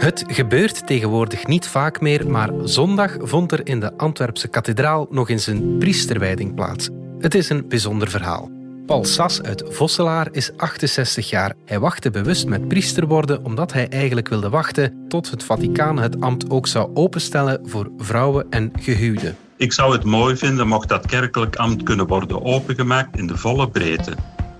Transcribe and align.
Het 0.00 0.24
gebeurt 0.26 0.86
tegenwoordig 0.86 1.46
niet 1.46 1.66
vaak 1.66 2.00
meer, 2.00 2.30
maar 2.30 2.50
zondag 2.64 3.16
vond 3.18 3.52
er 3.52 3.66
in 3.66 3.80
de 3.80 3.96
Antwerpse 3.96 4.48
kathedraal 4.48 5.06
nog 5.10 5.28
eens 5.28 5.46
een 5.46 5.76
priesterwijding 5.78 6.54
plaats. 6.54 6.88
Het 7.18 7.34
is 7.34 7.48
een 7.48 7.68
bijzonder 7.68 8.10
verhaal. 8.10 8.50
Paul 8.86 9.04
Sas 9.04 9.42
uit 9.42 9.64
Vosselaar 9.68 10.28
is 10.30 10.50
68 10.56 11.30
jaar. 11.30 11.54
Hij 11.64 11.78
wachtte 11.78 12.10
bewust 12.10 12.46
met 12.46 12.68
priester 12.68 13.06
worden 13.06 13.44
omdat 13.44 13.72
hij 13.72 13.88
eigenlijk 13.88 14.28
wilde 14.28 14.48
wachten 14.48 15.04
tot 15.08 15.30
het 15.30 15.44
Vaticaan 15.44 15.98
het 15.98 16.20
ambt 16.20 16.50
ook 16.50 16.66
zou 16.66 16.90
openstellen 16.94 17.60
voor 17.64 17.90
vrouwen 17.98 18.46
en 18.50 18.72
gehuwden. 18.78 19.36
Ik 19.56 19.72
zou 19.72 19.92
het 19.92 20.04
mooi 20.04 20.36
vinden 20.36 20.68
mocht 20.68 20.88
dat 20.88 21.06
kerkelijk 21.06 21.56
ambt 21.56 21.82
kunnen 21.82 22.06
worden 22.06 22.44
opengemaakt 22.44 23.18
in 23.18 23.26
de 23.26 23.36
volle 23.36 23.68
breedte. 23.68 24.14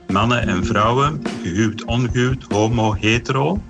Mannen 0.06 0.48
en 0.48 0.64
vrouwen, 0.64 1.22
gehuwd, 1.42 1.84
ongehuwd, 1.84 2.44
homo, 2.48 2.94
hetero, 2.94 3.60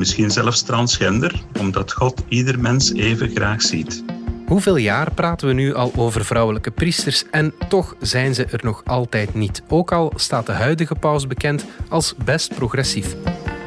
misschien 0.00 0.30
zelfs 0.30 0.62
transgender, 0.62 1.42
omdat 1.58 1.92
God 1.92 2.22
ieder 2.28 2.60
mens 2.60 2.92
even 2.92 3.30
graag 3.30 3.62
ziet. 3.62 4.04
Hoeveel 4.46 4.76
jaar 4.76 5.14
praten 5.14 5.48
we 5.48 5.54
nu 5.54 5.74
al 5.74 5.92
over 5.96 6.24
vrouwelijke 6.24 6.70
priesters 6.70 7.24
en 7.30 7.52
toch 7.68 7.94
zijn 7.98 8.34
ze 8.34 8.44
er 8.44 8.60
nog 8.62 8.82
altijd 8.84 9.34
niet, 9.34 9.62
ook 9.68 9.92
al 9.92 10.12
staat 10.16 10.46
de 10.46 10.52
huidige 10.52 10.94
paus 10.94 11.26
bekend 11.26 11.64
als 11.88 12.14
best 12.24 12.54
progressief. 12.54 13.16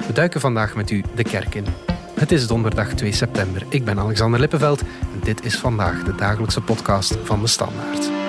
We 0.08 0.14
duiken 0.14 0.42
vandaag 0.42 0.76
met 0.76 0.92
u 0.92 1.04
de 1.16 1.24
kerk 1.24 1.56
in. 1.56 1.66
Het 2.14 2.32
is 2.32 2.48
donderdag 2.48 2.94
2 2.94 3.12
september. 3.12 3.66
Ik 3.70 3.86
ben 3.86 4.00
Alexander 4.00 4.40
Lippenveld 4.40 4.82
en 4.82 5.20
dit 5.24 5.46
is 5.46 5.56
vandaag 5.56 6.04
de 6.04 6.16
dagelijkse 6.16 6.62
podcast 6.62 7.18
van 7.24 7.42
de 7.42 7.48
Standaard. 7.48 8.23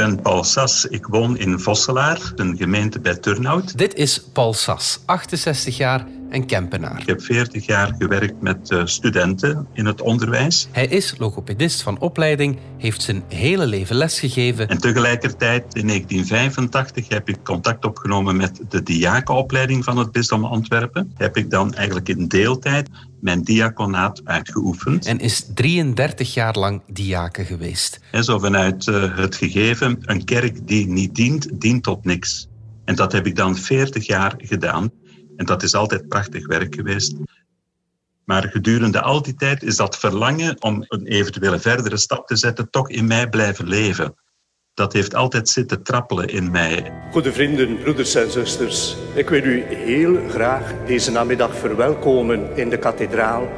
Ben 0.00 0.22
Paul 0.22 0.44
Sas, 0.44 0.84
ik 0.84 1.06
woon 1.06 1.38
in 1.38 1.58
Vosselaar, 1.58 2.32
een 2.36 2.56
gemeente 2.56 3.00
bij 3.00 3.16
Turnhout. 3.16 3.78
Dit 3.78 3.94
is 3.94 4.20
Paul 4.32 4.52
Sas, 4.52 5.00
68 5.04 5.76
jaar 5.76 6.06
en 6.30 6.46
Kempenaar. 6.46 7.00
Ik 7.00 7.06
heb 7.06 7.22
40 7.22 7.66
jaar 7.66 7.94
gewerkt 7.98 8.40
met 8.40 8.70
eh, 8.70 8.84
studenten 8.84 9.66
in 9.72 9.86
het 9.86 10.00
onderwijs. 10.00 10.68
Hij 10.72 10.86
is 10.86 11.14
logopedist 11.18 11.82
van 11.82 11.98
opleiding, 11.98 12.58
heeft 12.78 13.02
zijn 13.02 13.22
hele 13.28 13.66
leven 13.66 13.96
lesgegeven. 13.96 14.68
En 14.68 14.78
tegelijkertijd, 14.78 15.74
in 15.74 15.86
1985, 15.86 17.08
heb 17.08 17.28
ik 17.28 17.38
contact 17.44 17.84
opgenomen 17.84 18.36
met 18.36 18.60
de 18.68 18.82
diakenopleiding 18.82 19.84
van 19.84 19.98
het 19.98 20.12
bisdom 20.12 20.44
Antwerpen. 20.44 21.12
Heb 21.16 21.36
ik 21.36 21.50
dan 21.50 21.74
eigenlijk 21.74 22.08
in 22.08 22.28
deeltijd 22.28 22.88
mijn 23.20 23.42
diaconaat 23.42 24.20
uitgeoefend. 24.24 25.06
En 25.06 25.18
is 25.18 25.46
33 25.54 26.34
jaar 26.34 26.58
lang 26.58 26.82
diaken 26.86 27.44
geweest. 27.44 28.00
En 28.10 28.24
zo 28.24 28.38
vanuit 28.38 28.86
uh, 28.86 29.16
het 29.16 29.36
gegeven, 29.36 29.98
een 30.00 30.24
kerk 30.24 30.66
die 30.68 30.86
niet 30.86 31.14
dient, 31.14 31.60
dient 31.60 31.82
tot 31.82 32.04
niks. 32.04 32.48
En 32.84 32.94
dat 32.94 33.12
heb 33.12 33.26
ik 33.26 33.36
dan 33.36 33.56
40 33.56 34.06
jaar 34.06 34.34
gedaan. 34.38 34.90
En 35.40 35.46
dat 35.46 35.62
is 35.62 35.74
altijd 35.74 36.08
prachtig 36.08 36.46
werk 36.46 36.74
geweest. 36.74 37.14
Maar 38.24 38.42
gedurende 38.42 39.00
al 39.00 39.22
die 39.22 39.34
tijd 39.34 39.62
is 39.62 39.76
dat 39.76 39.98
verlangen 39.98 40.62
om 40.62 40.84
een 40.88 41.06
eventuele 41.06 41.58
verdere 41.58 41.96
stap 41.96 42.26
te 42.26 42.36
zetten 42.36 42.70
toch 42.70 42.90
in 42.90 43.06
mij 43.06 43.28
blijven 43.28 43.68
leven. 43.68 44.14
Dat 44.74 44.92
heeft 44.92 45.14
altijd 45.14 45.48
zitten 45.48 45.82
trappelen 45.82 46.28
in 46.28 46.50
mij. 46.50 46.92
Goede 47.10 47.32
vrienden, 47.32 47.78
broeders 47.82 48.14
en 48.14 48.30
zusters, 48.30 48.96
ik 49.14 49.28
wil 49.28 49.44
u 49.44 49.62
heel 49.62 50.28
graag 50.28 50.74
deze 50.86 51.10
namiddag 51.10 51.56
verwelkomen 51.56 52.56
in 52.56 52.70
de 52.70 52.78
kathedraal 52.78 53.48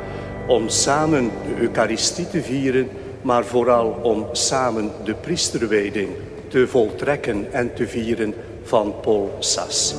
om 0.46 0.68
samen 0.68 1.24
de 1.24 1.60
Eucharistie 1.60 2.28
te 2.28 2.42
vieren, 2.42 2.88
maar 3.22 3.44
vooral 3.44 3.88
om 3.88 4.28
samen 4.32 4.90
de 5.04 5.14
priesterwijding 5.14 6.08
te 6.48 6.66
voltrekken 6.68 7.52
en 7.52 7.74
te 7.74 7.88
vieren 7.88 8.34
van 8.62 8.94
Paul 9.00 9.36
Sas. 9.38 9.94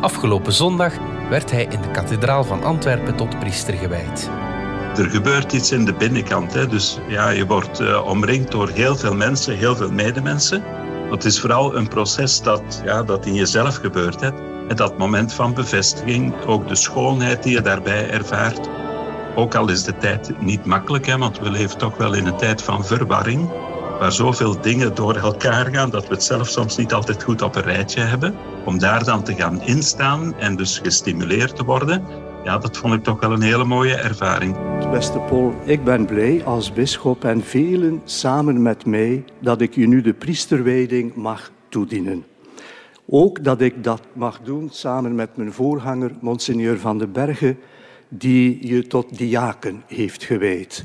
Afgelopen 0.00 0.52
zondag 0.52 1.13
werd 1.28 1.50
hij 1.50 1.66
in 1.70 1.80
de 1.80 1.90
kathedraal 1.90 2.44
van 2.44 2.62
Antwerpen 2.62 3.16
tot 3.16 3.38
priester 3.38 3.74
gewijd. 3.74 4.30
Er 4.96 5.10
gebeurt 5.10 5.52
iets 5.52 5.72
in 5.72 5.84
de 5.84 5.94
binnenkant. 5.94 6.54
Hè? 6.54 6.66
Dus 6.66 6.98
ja, 7.08 7.28
je 7.28 7.46
wordt 7.46 7.80
uh, 7.80 8.06
omringd 8.06 8.50
door 8.50 8.68
heel 8.68 8.96
veel 8.96 9.14
mensen, 9.14 9.56
heel 9.56 9.76
veel 9.76 9.92
medemensen. 9.92 10.62
Het 11.10 11.24
is 11.24 11.40
vooral 11.40 11.76
een 11.76 11.88
proces 11.88 12.42
dat, 12.42 12.82
ja, 12.84 13.02
dat 13.02 13.26
in 13.26 13.34
jezelf 13.34 13.76
gebeurt. 13.76 14.20
Hè? 14.20 14.30
En 14.68 14.76
dat 14.76 14.98
moment 14.98 15.32
van 15.32 15.54
bevestiging, 15.54 16.34
ook 16.46 16.68
de 16.68 16.74
schoonheid 16.74 17.42
die 17.42 17.52
je 17.52 17.60
daarbij 17.60 18.10
ervaart. 18.10 18.68
Ook 19.34 19.54
al 19.54 19.68
is 19.68 19.82
de 19.82 19.96
tijd 19.96 20.40
niet 20.40 20.64
makkelijk, 20.64 21.06
hè, 21.06 21.18
want 21.18 21.38
we 21.38 21.50
leven 21.50 21.78
toch 21.78 21.96
wel 21.96 22.14
in 22.14 22.26
een 22.26 22.36
tijd 22.36 22.62
van 22.62 22.84
verwarring 22.84 23.50
waar 24.04 24.12
zoveel 24.12 24.60
dingen 24.60 24.94
door 24.94 25.16
elkaar 25.16 25.74
gaan 25.74 25.90
dat 25.90 26.08
we 26.08 26.14
het 26.14 26.22
zelf 26.22 26.48
soms 26.48 26.76
niet 26.76 26.92
altijd 26.92 27.22
goed 27.22 27.42
op 27.42 27.54
een 27.54 27.62
rijtje 27.62 28.00
hebben. 28.00 28.34
Om 28.64 28.78
daar 28.78 29.04
dan 29.04 29.22
te 29.22 29.34
gaan 29.34 29.62
instaan 29.62 30.34
en 30.38 30.56
dus 30.56 30.78
gestimuleerd 30.78 31.56
te 31.56 31.64
worden, 31.64 32.04
ja, 32.44 32.58
dat 32.58 32.76
vond 32.76 32.94
ik 32.94 33.02
toch 33.02 33.20
wel 33.20 33.32
een 33.32 33.42
hele 33.42 33.64
mooie 33.64 33.94
ervaring. 33.94 34.56
Beste 34.90 35.18
Paul, 35.18 35.54
ik 35.64 35.84
ben 35.84 36.06
blij 36.06 36.44
als 36.44 36.72
bisschop 36.72 37.24
en 37.24 37.42
velen 37.42 38.00
samen 38.04 38.62
met 38.62 38.86
mij 38.86 39.24
dat 39.40 39.60
ik 39.60 39.74
je 39.74 39.88
nu 39.88 40.00
de 40.00 40.14
priesterwijding 40.14 41.14
mag 41.14 41.50
toedienen. 41.68 42.24
Ook 43.06 43.44
dat 43.44 43.60
ik 43.60 43.84
dat 43.84 44.02
mag 44.12 44.40
doen 44.40 44.68
samen 44.72 45.14
met 45.14 45.36
mijn 45.36 45.52
voorganger, 45.52 46.10
Monseigneur 46.20 46.78
van 46.78 46.98
den 46.98 47.12
Bergen, 47.12 47.58
die 48.08 48.66
je 48.66 48.86
tot 48.86 49.18
diaken 49.18 49.82
heeft 49.86 50.24
gewijd. 50.24 50.84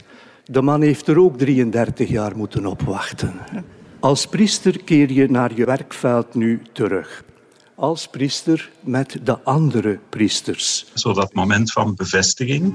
De 0.51 0.61
man 0.61 0.81
heeft 0.81 1.07
er 1.07 1.19
ook 1.19 1.37
33 1.37 2.09
jaar 2.09 2.37
moeten 2.37 2.65
opwachten. 2.65 3.33
Als 3.99 4.25
priester 4.25 4.83
keer 4.83 5.11
je 5.11 5.29
naar 5.29 5.51
je 5.55 5.65
werkveld 5.65 6.33
nu 6.35 6.61
terug. 6.71 7.23
Als 7.75 8.07
priester 8.07 8.69
met 8.79 9.17
de 9.23 9.39
andere 9.43 9.99
priesters. 10.09 10.85
Zo 10.93 11.13
dat 11.13 11.33
moment 11.33 11.71
van 11.71 11.95
bevestiging 11.95 12.73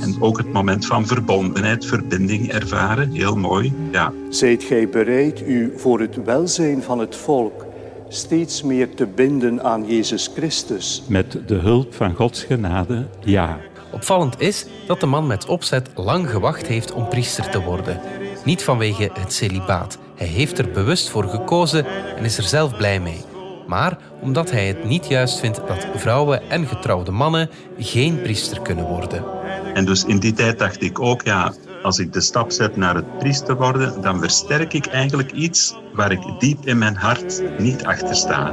en 0.00 0.16
ook 0.20 0.38
het 0.38 0.52
moment 0.52 0.86
van 0.86 1.06
verbondenheid, 1.06 1.84
verbinding 1.84 2.52
ervaren. 2.52 3.10
Heel 3.10 3.36
mooi, 3.36 3.72
ja. 3.92 4.12
Zijt 4.28 4.62
gij 4.62 4.88
bereid 4.88 5.40
u 5.40 5.72
voor 5.76 6.00
het 6.00 6.24
welzijn 6.24 6.82
van 6.82 6.98
het 6.98 7.16
volk 7.16 7.66
steeds 8.08 8.62
meer 8.62 8.94
te 8.94 9.06
binden 9.06 9.62
aan 9.62 9.86
Jezus 9.86 10.30
Christus? 10.34 11.02
Met 11.08 11.38
de 11.46 11.54
hulp 11.54 11.94
van 11.94 12.14
Gods 12.14 12.44
genade, 12.44 13.06
ja. 13.24 13.58
Opvallend 13.96 14.40
is 14.40 14.66
dat 14.86 15.00
de 15.00 15.06
man 15.06 15.26
met 15.26 15.46
opzet 15.46 15.90
lang 15.94 16.30
gewacht 16.30 16.66
heeft 16.66 16.92
om 16.92 17.08
priester 17.08 17.50
te 17.50 17.62
worden. 17.62 18.00
Niet 18.44 18.62
vanwege 18.62 19.10
het 19.12 19.32
celibaat. 19.32 19.98
Hij 20.16 20.26
heeft 20.26 20.58
er 20.58 20.70
bewust 20.70 21.10
voor 21.10 21.24
gekozen 21.24 21.86
en 22.16 22.24
is 22.24 22.38
er 22.38 22.44
zelf 22.44 22.76
blij 22.76 23.00
mee. 23.00 23.24
Maar 23.66 23.98
omdat 24.20 24.50
hij 24.50 24.66
het 24.66 24.84
niet 24.84 25.08
juist 25.08 25.38
vindt 25.38 25.60
dat 25.66 25.86
vrouwen 25.94 26.50
en 26.50 26.66
getrouwde 26.66 27.10
mannen 27.10 27.50
geen 27.78 28.22
priester 28.22 28.60
kunnen 28.60 28.84
worden. 28.84 29.24
En 29.74 29.84
dus 29.84 30.04
in 30.04 30.18
die 30.18 30.32
tijd 30.32 30.58
dacht 30.58 30.82
ik 30.82 31.00
ook, 31.00 31.22
ja, 31.22 31.52
als 31.82 31.98
ik 31.98 32.12
de 32.12 32.20
stap 32.20 32.50
zet 32.50 32.76
naar 32.76 32.94
het 32.94 33.18
priester 33.18 33.56
worden, 33.56 34.02
dan 34.02 34.20
versterk 34.20 34.72
ik 34.72 34.86
eigenlijk 34.86 35.32
iets 35.32 35.74
waar 35.92 36.12
ik 36.12 36.20
diep 36.38 36.66
in 36.66 36.78
mijn 36.78 36.96
hart 36.96 37.42
niet 37.58 37.84
achter 37.84 38.16
sta. 38.16 38.52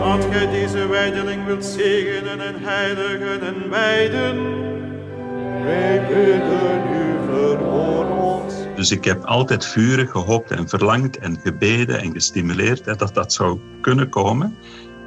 Want 0.00 0.24
gij 0.30 0.50
deze 0.50 0.86
wijdeling 0.86 1.46
wilt 1.46 1.64
zegenen 1.64 2.40
en 2.40 2.54
heiligen 2.58 3.40
en 3.40 3.70
wijden, 3.70 4.36
wij 5.64 6.06
bidden 6.06 6.92
u 6.92 7.30
verhoor 7.30 8.06
ons. 8.06 8.54
Dus 8.76 8.90
ik 8.90 9.04
heb 9.04 9.24
altijd 9.24 9.66
vurig 9.66 10.10
gehoopt 10.10 10.50
en 10.50 10.68
verlangd 10.68 11.18
en 11.18 11.38
gebeden 11.42 12.00
en 12.00 12.12
gestimuleerd 12.12 12.84
hè, 12.84 12.96
dat 12.96 13.14
dat 13.14 13.32
zou 13.32 13.60
kunnen 13.80 14.08
komen. 14.08 14.56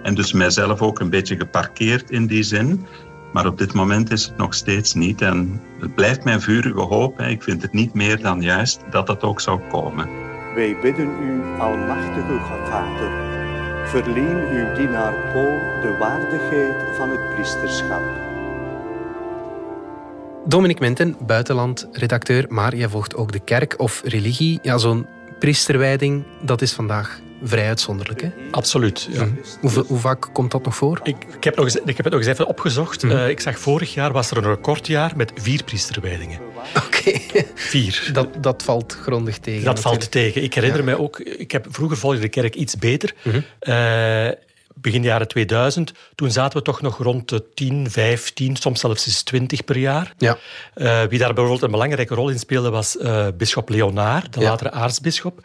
En 0.04 0.16
dus 0.16 0.34
mijzelf 0.34 0.82
ook 0.82 1.00
een 1.00 1.10
beetje 1.10 1.36
geparkeerd 1.36 2.10
in 2.10 2.28
die 2.28 2.44
zin. 2.44 2.86
Maar 3.34 3.46
op 3.46 3.58
dit 3.58 3.74
moment 3.74 4.12
is 4.12 4.26
het 4.26 4.38
nog 4.38 4.54
steeds 4.54 4.94
niet. 4.94 5.22
En 5.22 5.62
het 5.80 5.96
blijft 5.96 6.24
mijn 6.24 6.42
vurige 6.42 6.82
hoop. 6.82 7.18
Hè. 7.18 7.28
Ik 7.28 7.44
vind 7.44 7.62
het 7.62 7.74
niet 7.74 7.94
meer 7.94 8.22
dan 8.22 8.42
juist 8.42 8.82
dat 8.90 9.08
dat 9.08 9.24
ook 9.24 9.42
zou 9.42 9.60
komen. 9.70 10.10
Wij 10.56 10.78
bidden 10.82 11.24
u, 11.24 11.60
Almachtige 11.60 12.40
Vader, 12.66 13.12
verleen 13.88 14.48
uw 14.52 14.76
dienaar 14.76 15.14
Paul 15.34 15.82
de 15.82 15.96
waardigheid 16.00 16.96
van 16.96 17.10
het 17.10 17.30
priesterschap. 17.34 18.31
Dominic 20.46 20.80
Minten, 20.80 21.18
buitenlandredacteur, 21.26 22.46
maar 22.50 22.76
jij 22.76 22.88
volgt 22.88 23.16
ook 23.16 23.32
de 23.32 23.40
kerk 23.40 23.80
of 23.80 24.02
religie. 24.06 24.60
Ja, 24.62 24.78
zo'n 24.78 25.08
priesterwijding, 25.40 26.24
dat 26.42 26.62
is 26.62 26.74
vandaag 26.74 27.20
vrij 27.44 27.68
uitzonderlijk. 27.68 28.22
Hè? 28.22 28.32
Absoluut. 28.52 29.08
Ja. 29.12 29.24
Mm. 29.24 29.40
Hoe, 29.62 29.86
hoe, 29.88 30.00
vaak 30.00 30.30
komt 30.34 30.52
dat 30.52 30.64
nog 30.64 30.76
voor? 30.76 31.00
Ik, 31.04 31.16
ik, 31.36 31.44
heb, 31.44 31.56
nog 31.56 31.66
eens, 31.66 31.76
ik 31.76 31.98
heb 31.98 32.06
het 32.06 32.14
nog 32.14 32.22
eens 32.22 32.32
even 32.32 32.48
opgezocht. 32.48 33.04
Mm. 33.04 33.12
Uh, 33.12 33.30
ik 33.30 33.40
zag 33.40 33.60
vorig 33.60 33.94
jaar 33.94 34.12
was 34.12 34.32
er 34.32 34.38
een 34.38 34.44
recordjaar 34.44 35.14
met 35.16 35.32
vier 35.36 35.64
priesterwijdingen. 35.64 36.40
Oké. 36.76 37.10
Okay. 37.10 37.48
Vier. 37.56 38.10
Dat, 38.14 38.28
dat 38.44 38.64
valt 38.64 38.98
grondig 39.02 39.38
tegen. 39.38 39.64
Dat 39.64 39.76
natuurlijk. 39.76 40.02
valt 40.02 40.12
tegen. 40.12 40.44
Ik 40.44 40.54
herinner 40.54 40.80
ja. 40.80 40.86
me 40.86 41.00
ook, 41.00 41.20
ik 41.20 41.52
heb, 41.52 41.68
vroeger 41.70 41.98
volgde 41.98 42.20
de 42.20 42.30
kerk 42.30 42.56
iets 42.56 42.78
beter. 42.78 43.14
Mm 43.24 43.32
-hmm. 43.32 43.44
uh, 43.74 44.32
begin 44.82 45.04
jaren 45.04 45.28
2000, 45.28 45.92
toen 46.16 46.32
zaten 46.32 46.58
we 46.58 46.64
toch 46.64 46.82
nog 46.82 46.98
rond 46.98 47.30
de 47.30 47.44
10, 47.54 47.92
15, 47.92 48.56
soms 48.56 48.80
zelfs 48.80 49.06
eens 49.08 49.22
20 49.24 49.64
per 49.64 49.78
jaar. 49.78 50.14
Ja. 50.18 50.38
Uh, 50.76 51.02
wie 51.04 51.20
daar 51.20 51.28
bijvoorbeeld 51.34 51.62
een 51.62 51.72
belangrijke 51.72 52.16
rol 52.16 52.30
in 52.30 52.40
speelde 52.40 52.70
was 52.70 52.96
uh, 52.96 53.28
bisschop 53.38 53.70
Leonard, 53.70 54.34
de 54.34 54.40
Ja. 54.40 54.50
latere 54.50 54.72
aartsbisschop. 54.72 55.40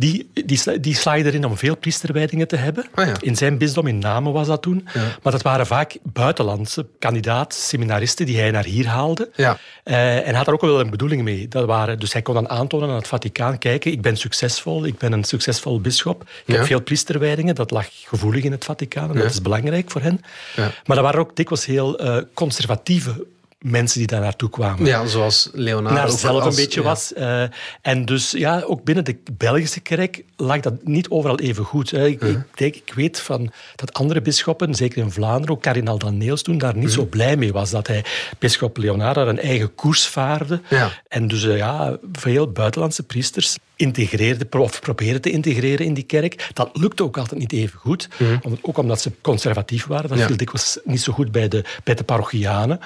Die, 0.00 0.30
die, 0.44 0.80
die 0.80 0.94
slaagde 0.94 1.28
erin 1.28 1.44
om 1.44 1.56
veel 1.56 1.76
priesterwijdingen 1.76 2.48
te 2.48 2.56
hebben. 2.56 2.86
Ah, 2.94 3.06
ja. 3.06 3.14
In 3.20 3.36
zijn 3.36 3.58
bisdom, 3.58 3.86
in 3.86 3.98
Namen 3.98 4.32
was 4.32 4.46
dat 4.46 4.62
toen. 4.62 4.88
Maar 5.22 5.32
dat 5.32 5.42
waren 5.42 5.66
vaak 5.66 5.96
buitenlandse 6.02 6.86
kandidaat, 6.98 7.54
seminaristen 7.54 8.26
die 8.26 8.38
hij 8.38 8.50
naar 8.50 8.64
hier 8.64 8.86
haalde. 8.86 9.30
Ja. 9.34 9.58
Eh, 9.84 10.16
en 10.16 10.24
hij 10.24 10.34
had 10.34 10.44
daar 10.44 10.54
ook 10.54 10.60
wel 10.60 10.80
een 10.80 10.90
bedoeling 10.90 11.22
mee. 11.22 11.48
Dat 11.48 11.66
waren, 11.66 11.98
dus 11.98 12.12
hij 12.12 12.22
kon 12.22 12.34
dan 12.34 12.48
aantonen 12.48 12.88
aan 12.88 12.94
het 12.94 13.08
Vaticaan, 13.08 13.58
kijk, 13.58 13.84
ik 13.84 14.02
ben 14.02 14.16
succesvol, 14.16 14.84
ik 14.84 14.98
ben 14.98 15.12
een 15.12 15.24
succesvol 15.24 15.80
bisschop. 15.80 16.28
Ik 16.46 16.54
heb 16.54 16.64
veel 16.64 16.80
priesterwijdingen, 16.80 17.54
dat 17.54 17.70
lag 17.70 17.86
gevoelig 17.90 18.44
in 18.44 18.52
het 18.52 18.64
Vaticaan 18.64 19.10
en 19.10 19.16
dat 19.16 19.30
is 19.30 19.42
belangrijk 19.42 19.90
voor 19.90 20.00
hen. 20.00 20.20
Ja. 20.56 20.70
Maar 20.86 20.96
er 20.96 21.02
waren 21.02 21.20
ook 21.20 21.36
dikwijls 21.36 21.66
heel 21.66 21.98
eh, 21.98 22.16
conservatieve 22.34 23.26
mensen 23.60 23.98
die 23.98 24.06
daar 24.06 24.20
naartoe 24.20 24.50
kwamen 24.50 24.86
ja, 24.86 25.06
zoals 25.06 25.50
Leonard 25.52 25.94
naar 25.94 26.10
ook 26.10 26.18
zelf 26.18 26.44
een 26.44 26.54
beetje 26.54 26.82
was. 26.82 27.12
Eh, 27.12 27.42
en 27.82 28.04
dus 28.04 28.30
ja, 28.30 28.60
ook 28.60 28.84
binnen 28.84 29.04
de 29.04 29.18
Belgische 29.32 29.80
kerk 29.80 30.24
lag 30.40 30.60
dat 30.60 30.74
niet 30.84 31.08
overal 31.08 31.38
even 31.38 31.64
goed. 31.64 31.90
hè. 31.90 32.06
Ik, 32.06 32.22
ik, 32.22 32.38
denk, 32.54 32.74
ik 32.74 32.92
weet 32.94 33.20
van 33.20 33.50
dat 33.76 33.92
andere 33.92 34.20
bisschoppen, 34.22 34.74
zeker 34.74 35.02
in 35.02 35.10
Vlaanderen, 35.10 35.54
ook 35.56 35.62
kardinaal 35.62 35.98
Daneels 35.98 36.42
toen, 36.42 36.58
daar 36.58 36.76
niet 36.76 36.92
zo 36.92 37.04
blij 37.04 37.36
mee 37.36 37.52
was. 37.52 37.70
Dat 37.70 37.86
hij, 37.86 38.04
bisschop 38.38 38.76
Leonard, 38.76 39.14
daar 39.14 39.28
een 39.28 39.38
eigen 39.40 39.74
koers 39.74 40.06
vaarde. 40.06 40.60
Ja. 40.68 40.90
En 41.08 41.28
dus 41.28 41.44
eh, 41.44 41.56
ja, 41.56 41.98
veel 42.12 42.50
buitenlandse 42.52 43.02
priesters 43.02 43.56
integreerde 43.76 44.46
of 44.58 44.80
probeerden 44.80 45.20
te 45.20 45.30
integreren 45.30 45.86
in 45.86 45.94
die 45.94 46.04
kerk. 46.04 46.48
Dat 46.52 46.70
lukte 46.72 47.02
ook 47.02 47.18
altijd 47.18 47.40
niet 47.40 47.52
even 47.52 47.78
goed. 47.78 48.08
Om- 48.42 48.58
ook 48.62 48.78
omdat 48.78 49.00
ze 49.00 49.10
conservatief 49.20 49.86
waren. 49.86 50.08
Dat 50.08 50.18
Ja. 50.18 50.26
viel 50.26 50.36
dikwijls 50.36 50.78
niet 50.84 51.00
zo 51.00 51.12
goed 51.12 51.32
bij 51.32 51.48
de, 51.48 51.64
bij 51.84 51.94
de 51.94 52.04
parochianen. 52.04 52.80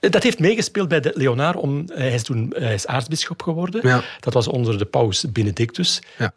Eh, 0.00 0.10
Dat 0.10 0.22
heeft 0.22 0.38
meegespeeld 0.38 0.88
bij 0.88 1.00
de 1.00 1.12
Leonard. 1.14 1.56
Om, 1.56 1.84
eh, 1.88 1.96
hij 1.98 2.14
is 2.14 2.22
toen 2.22 2.54
hij 2.58 2.74
is 2.74 2.86
aartsbisschop 2.86 3.42
geworden. 3.42 3.80
Ja. 3.88 4.02
Dat 4.20 4.32
was 4.34 4.48
onder 4.48 4.78
de 4.78 4.84
paus 4.84 5.24
Benedictus. 5.32 6.02
Ja. 6.18 6.32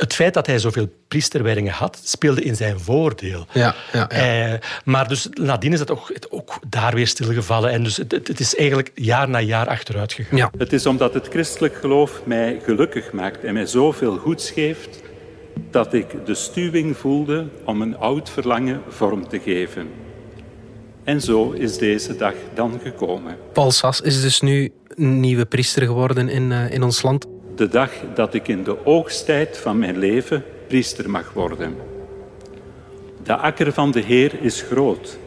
Het 0.00 0.14
feit 0.14 0.34
dat 0.34 0.46
hij 0.46 0.58
zoveel 0.58 0.88
priesterwijdingen 1.08 1.72
had, 1.72 2.00
speelde 2.04 2.42
in 2.42 2.56
zijn 2.56 2.80
voordeel. 2.80 3.46
Ja, 3.52 3.74
ja, 3.92 4.08
ja. 4.12 4.52
Eh, 4.52 4.58
maar 4.84 5.08
dus 5.08 5.28
nadien 5.32 5.72
is 5.72 5.78
dat 5.78 5.90
ook, 5.90 6.10
het 6.14 6.30
ook 6.30 6.58
daar 6.68 6.94
weer 6.94 7.06
stilgevallen. 7.06 7.70
En 7.70 7.82
dus 7.84 7.96
het, 7.96 8.12
het- 8.12 8.40
is 8.40 8.56
eigenlijk 8.56 8.90
jaar 8.94 9.28
na 9.28 9.40
jaar 9.40 9.66
achteruit 9.68 10.12
gegaan. 10.12 10.38
Ja. 10.38 10.50
Het 10.58 10.72
is 10.72 10.86
omdat 10.86 11.14
het 11.14 11.26
christelijk 11.28 11.74
geloof 11.74 12.20
mij 12.24 12.60
gelukkig 12.64 13.12
maakt 13.12 13.44
en 13.44 13.54
mij 13.54 13.66
zoveel 13.66 14.16
goeds 14.16 14.50
geeft, 14.50 15.00
dat 15.70 15.92
ik 15.94 16.06
de 16.26 16.34
stuwing 16.34 16.96
voelde 16.96 17.46
om 17.64 17.82
een 17.82 17.96
oud 17.96 18.30
verlangen 18.30 18.80
vorm 18.88 19.28
te 19.28 19.40
geven. 19.40 19.88
En 21.04 21.20
zo 21.20 21.50
is 21.50 21.78
deze 21.78 22.16
dag 22.16 22.34
dan 22.54 22.80
gekomen. 22.82 23.36
Paul 23.52 23.70
Sas 23.70 24.00
is 24.00 24.20
dus 24.22 24.40
nu 24.40 24.72
een 24.88 25.20
nieuwe 25.20 25.46
priester 25.46 25.82
geworden 25.86 26.28
in, 26.28 26.52
eh, 26.52 26.70
in 26.72 26.82
ons 26.82 27.02
land. 27.02 27.26
De 27.60 27.68
dag 27.68 27.90
dat 28.14 28.34
ik 28.34 28.48
in 28.48 28.64
de 28.64 28.86
oogsttijd 28.86 29.58
van 29.58 29.78
mijn 29.78 29.98
leven 29.98 30.44
priester 30.66 31.10
mag 31.10 31.32
worden. 31.32 31.76
De 33.22 33.36
akker 33.36 33.72
van 33.72 33.90
de 33.90 34.00
Heer 34.00 34.42
is 34.42 34.62
groot. 34.62 35.18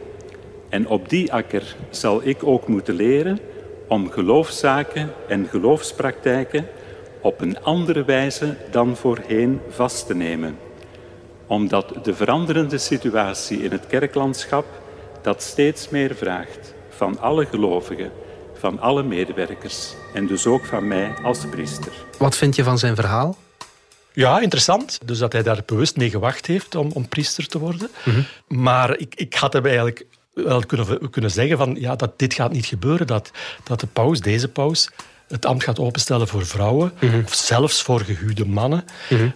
En 0.68 0.88
op 0.88 1.08
die 1.08 1.32
akker 1.32 1.76
zal 1.90 2.20
ik 2.24 2.44
ook 2.44 2.68
moeten 2.68 2.94
leren 2.94 3.38
om 3.88 4.10
geloofszaken 4.10 5.12
en 5.28 5.46
geloofspraktijken 5.46 6.66
op 7.20 7.40
een 7.40 7.62
andere 7.62 8.04
wijze 8.04 8.56
dan 8.70 8.96
voorheen 8.96 9.60
vast 9.68 10.06
te 10.06 10.14
nemen. 10.14 10.58
Omdat 11.46 11.94
de 12.02 12.14
veranderende 12.14 12.78
situatie 12.78 13.62
in 13.62 13.70
het 13.70 13.86
kerklandschap 13.86 14.66
dat 15.22 15.42
steeds 15.42 15.88
meer 15.88 16.14
vraagt 16.14 16.74
van 16.88 17.20
alle 17.20 17.46
gelovigen, 17.46 18.10
van 18.64 18.80
alle 18.80 19.02
medewerkers 19.02 19.94
en 20.14 20.26
dus 20.26 20.46
ook 20.46 20.64
van 20.64 20.88
mij 20.88 21.14
als 21.22 21.38
priester. 21.50 21.92
Wat 22.18 22.36
vind 22.36 22.56
je 22.56 22.64
van 22.64 22.78
zijn 22.78 22.94
verhaal? 22.94 23.36
Ja, 24.12 24.40
interessant. 24.40 24.98
Dus 25.04 25.18
dat 25.18 25.32
hij 25.32 25.42
daar 25.42 25.62
bewust 25.66 25.96
mee 25.96 26.10
gewacht 26.10 26.46
heeft 26.46 26.74
om, 26.74 26.90
om 26.92 27.08
priester 27.08 27.46
te 27.46 27.58
worden. 27.58 27.90
Maar 28.48 28.98
ik, 28.98 29.14
ik 29.14 29.34
had 29.34 29.52
hem 29.52 29.64
eigenlijk 29.64 30.06
wel 30.34 30.66
kunnen, 30.66 31.10
kunnen 31.10 31.30
zeggen 31.30 31.56
van, 31.58 31.76
ja, 31.78 31.96
dat 31.96 32.18
dit 32.18 32.34
gaat 32.34 32.52
niet 32.52 32.66
gebeuren. 32.66 33.06
Dat, 33.06 33.30
dat 33.64 33.80
de 33.80 33.86
paus, 33.86 34.20
deze 34.20 34.48
paus, 34.48 34.90
het 35.28 35.46
ambt 35.46 35.64
gaat 35.64 35.78
openstellen 35.78 36.28
voor 36.28 36.46
vrouwen. 36.46 36.92
Of 37.24 37.34
zelfs 37.34 37.82
voor 37.82 38.00
gehuwde 38.00 38.46
mannen. 38.46 38.84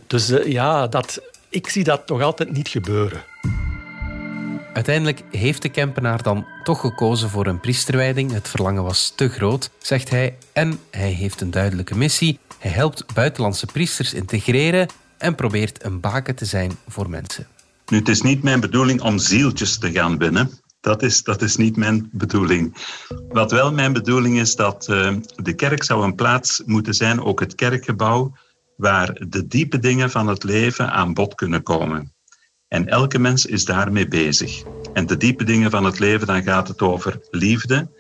Dus 0.06 0.30
eh, 0.30 0.52
ja, 0.52 0.86
dat, 0.86 1.20
ik 1.48 1.68
zie 1.68 1.84
dat 1.84 2.08
nog 2.08 2.22
altijd 2.22 2.52
niet 2.52 2.68
gebeuren. 2.68 3.24
Uiteindelijk 4.78 5.22
heeft 5.30 5.62
de 5.62 5.68
Kempenaar 5.68 6.22
dan 6.22 6.46
toch 6.62 6.80
gekozen 6.80 7.30
voor 7.30 7.46
een 7.46 7.60
priesterwijding. 7.60 8.32
Het 8.32 8.48
verlangen 8.48 8.82
was 8.82 9.12
te 9.16 9.28
groot, 9.28 9.70
zegt 9.78 10.10
hij. 10.10 10.36
En 10.52 10.78
hij 10.90 11.10
heeft 11.10 11.40
een 11.40 11.50
duidelijke 11.50 11.96
missie. 11.96 12.38
Hij 12.58 12.70
helpt 12.70 13.14
buitenlandse 13.14 13.66
priesters 13.66 14.14
integreren 14.14 14.88
en 15.16 15.34
probeert 15.34 15.84
een 15.84 16.00
baken 16.00 16.34
te 16.34 16.44
zijn 16.44 16.72
voor 16.88 17.10
mensen. 17.10 17.46
Nu, 17.86 17.98
het 17.98 18.08
is 18.08 18.22
niet 18.22 18.42
mijn 18.42 18.60
bedoeling 18.60 19.00
om 19.00 19.18
zieltjes 19.18 19.78
te 19.78 19.92
gaan 19.92 20.18
winnen. 20.18 20.50
Dat 20.80 21.02
is, 21.02 21.22
dat 21.22 21.42
is 21.42 21.56
niet 21.56 21.76
mijn 21.76 22.08
bedoeling. 22.12 22.76
Wat 23.28 23.50
wel 23.50 23.72
mijn 23.72 23.92
bedoeling 23.92 24.38
is, 24.38 24.56
dat 24.56 24.88
eh, 24.88 25.14
de 25.36 25.54
kerk 25.54 25.82
zou 25.82 26.04
een 26.04 26.14
plaats 26.14 26.62
moeten 26.64 26.94
zijn, 26.94 27.22
ook 27.22 27.40
het 27.40 27.54
kerkgebouw, 27.54 28.32
waar 28.76 29.26
de 29.28 29.46
diepe 29.46 29.78
dingen 29.78 30.10
van 30.10 30.26
het 30.26 30.44
leven 30.44 30.90
aan 30.92 31.14
bod 31.14 31.34
kunnen 31.34 31.62
komen. 31.62 32.12
En 32.68 32.88
elke 32.88 33.18
mens 33.18 33.46
is 33.46 33.64
daarmee 33.64 34.08
bezig. 34.08 34.62
En 34.92 35.06
de 35.06 35.16
diepe 35.16 35.44
dingen 35.44 35.70
van 35.70 35.84
het 35.84 35.98
leven, 35.98 36.26
dan 36.26 36.42
gaat 36.42 36.68
het 36.68 36.82
over 36.82 37.20
liefde, 37.30 37.90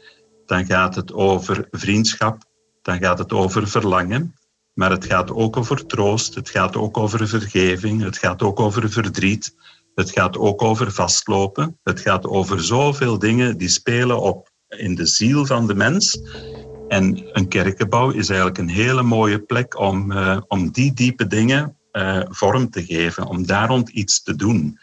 dan 0.46 0.66
gaat 0.66 0.94
het 0.94 1.12
over 1.12 1.68
vriendschap, 1.70 2.44
dan 2.82 2.98
gaat 2.98 3.18
het 3.18 3.32
over 3.32 3.68
verlangen, 3.68 4.34
maar 4.72 4.90
het 4.90 5.04
gaat 5.04 5.30
ook 5.30 5.56
over 5.56 5.86
troost, 5.86 6.34
het 6.34 6.50
gaat 6.50 6.76
ook 6.76 6.98
over 6.98 7.28
vergeving, 7.28 8.02
het 8.02 8.18
gaat 8.18 8.42
ook 8.42 8.60
over 8.60 8.90
verdriet, 8.90 9.54
het 9.94 10.10
gaat 10.10 10.36
ook 10.36 10.62
over 10.62 10.92
vastlopen, 10.92 11.78
het 11.82 12.00
gaat 12.00 12.26
over 12.26 12.64
zoveel 12.64 13.18
dingen 13.18 13.58
die 13.58 13.68
spelen 13.68 14.20
op 14.20 14.50
in 14.68 14.94
de 14.94 15.06
ziel 15.06 15.46
van 15.46 15.66
de 15.66 15.74
mens. 15.74 16.20
En 16.88 17.28
een 17.32 17.48
kerkgebouw 17.48 18.10
is 18.10 18.28
eigenlijk 18.28 18.58
een 18.58 18.68
hele 18.68 19.02
mooie 19.02 19.38
plek 19.38 19.78
om, 19.78 20.12
eh, 20.12 20.40
om 20.48 20.70
die 20.70 20.92
diepe 20.92 21.26
dingen 21.26 21.77
eh, 21.92 22.20
vorm 22.28 22.70
te 22.70 22.84
geven, 22.84 23.26
om 23.26 23.46
daar 23.46 23.68
rond 23.68 23.88
iets 23.88 24.22
te 24.22 24.36
doen. 24.36 24.78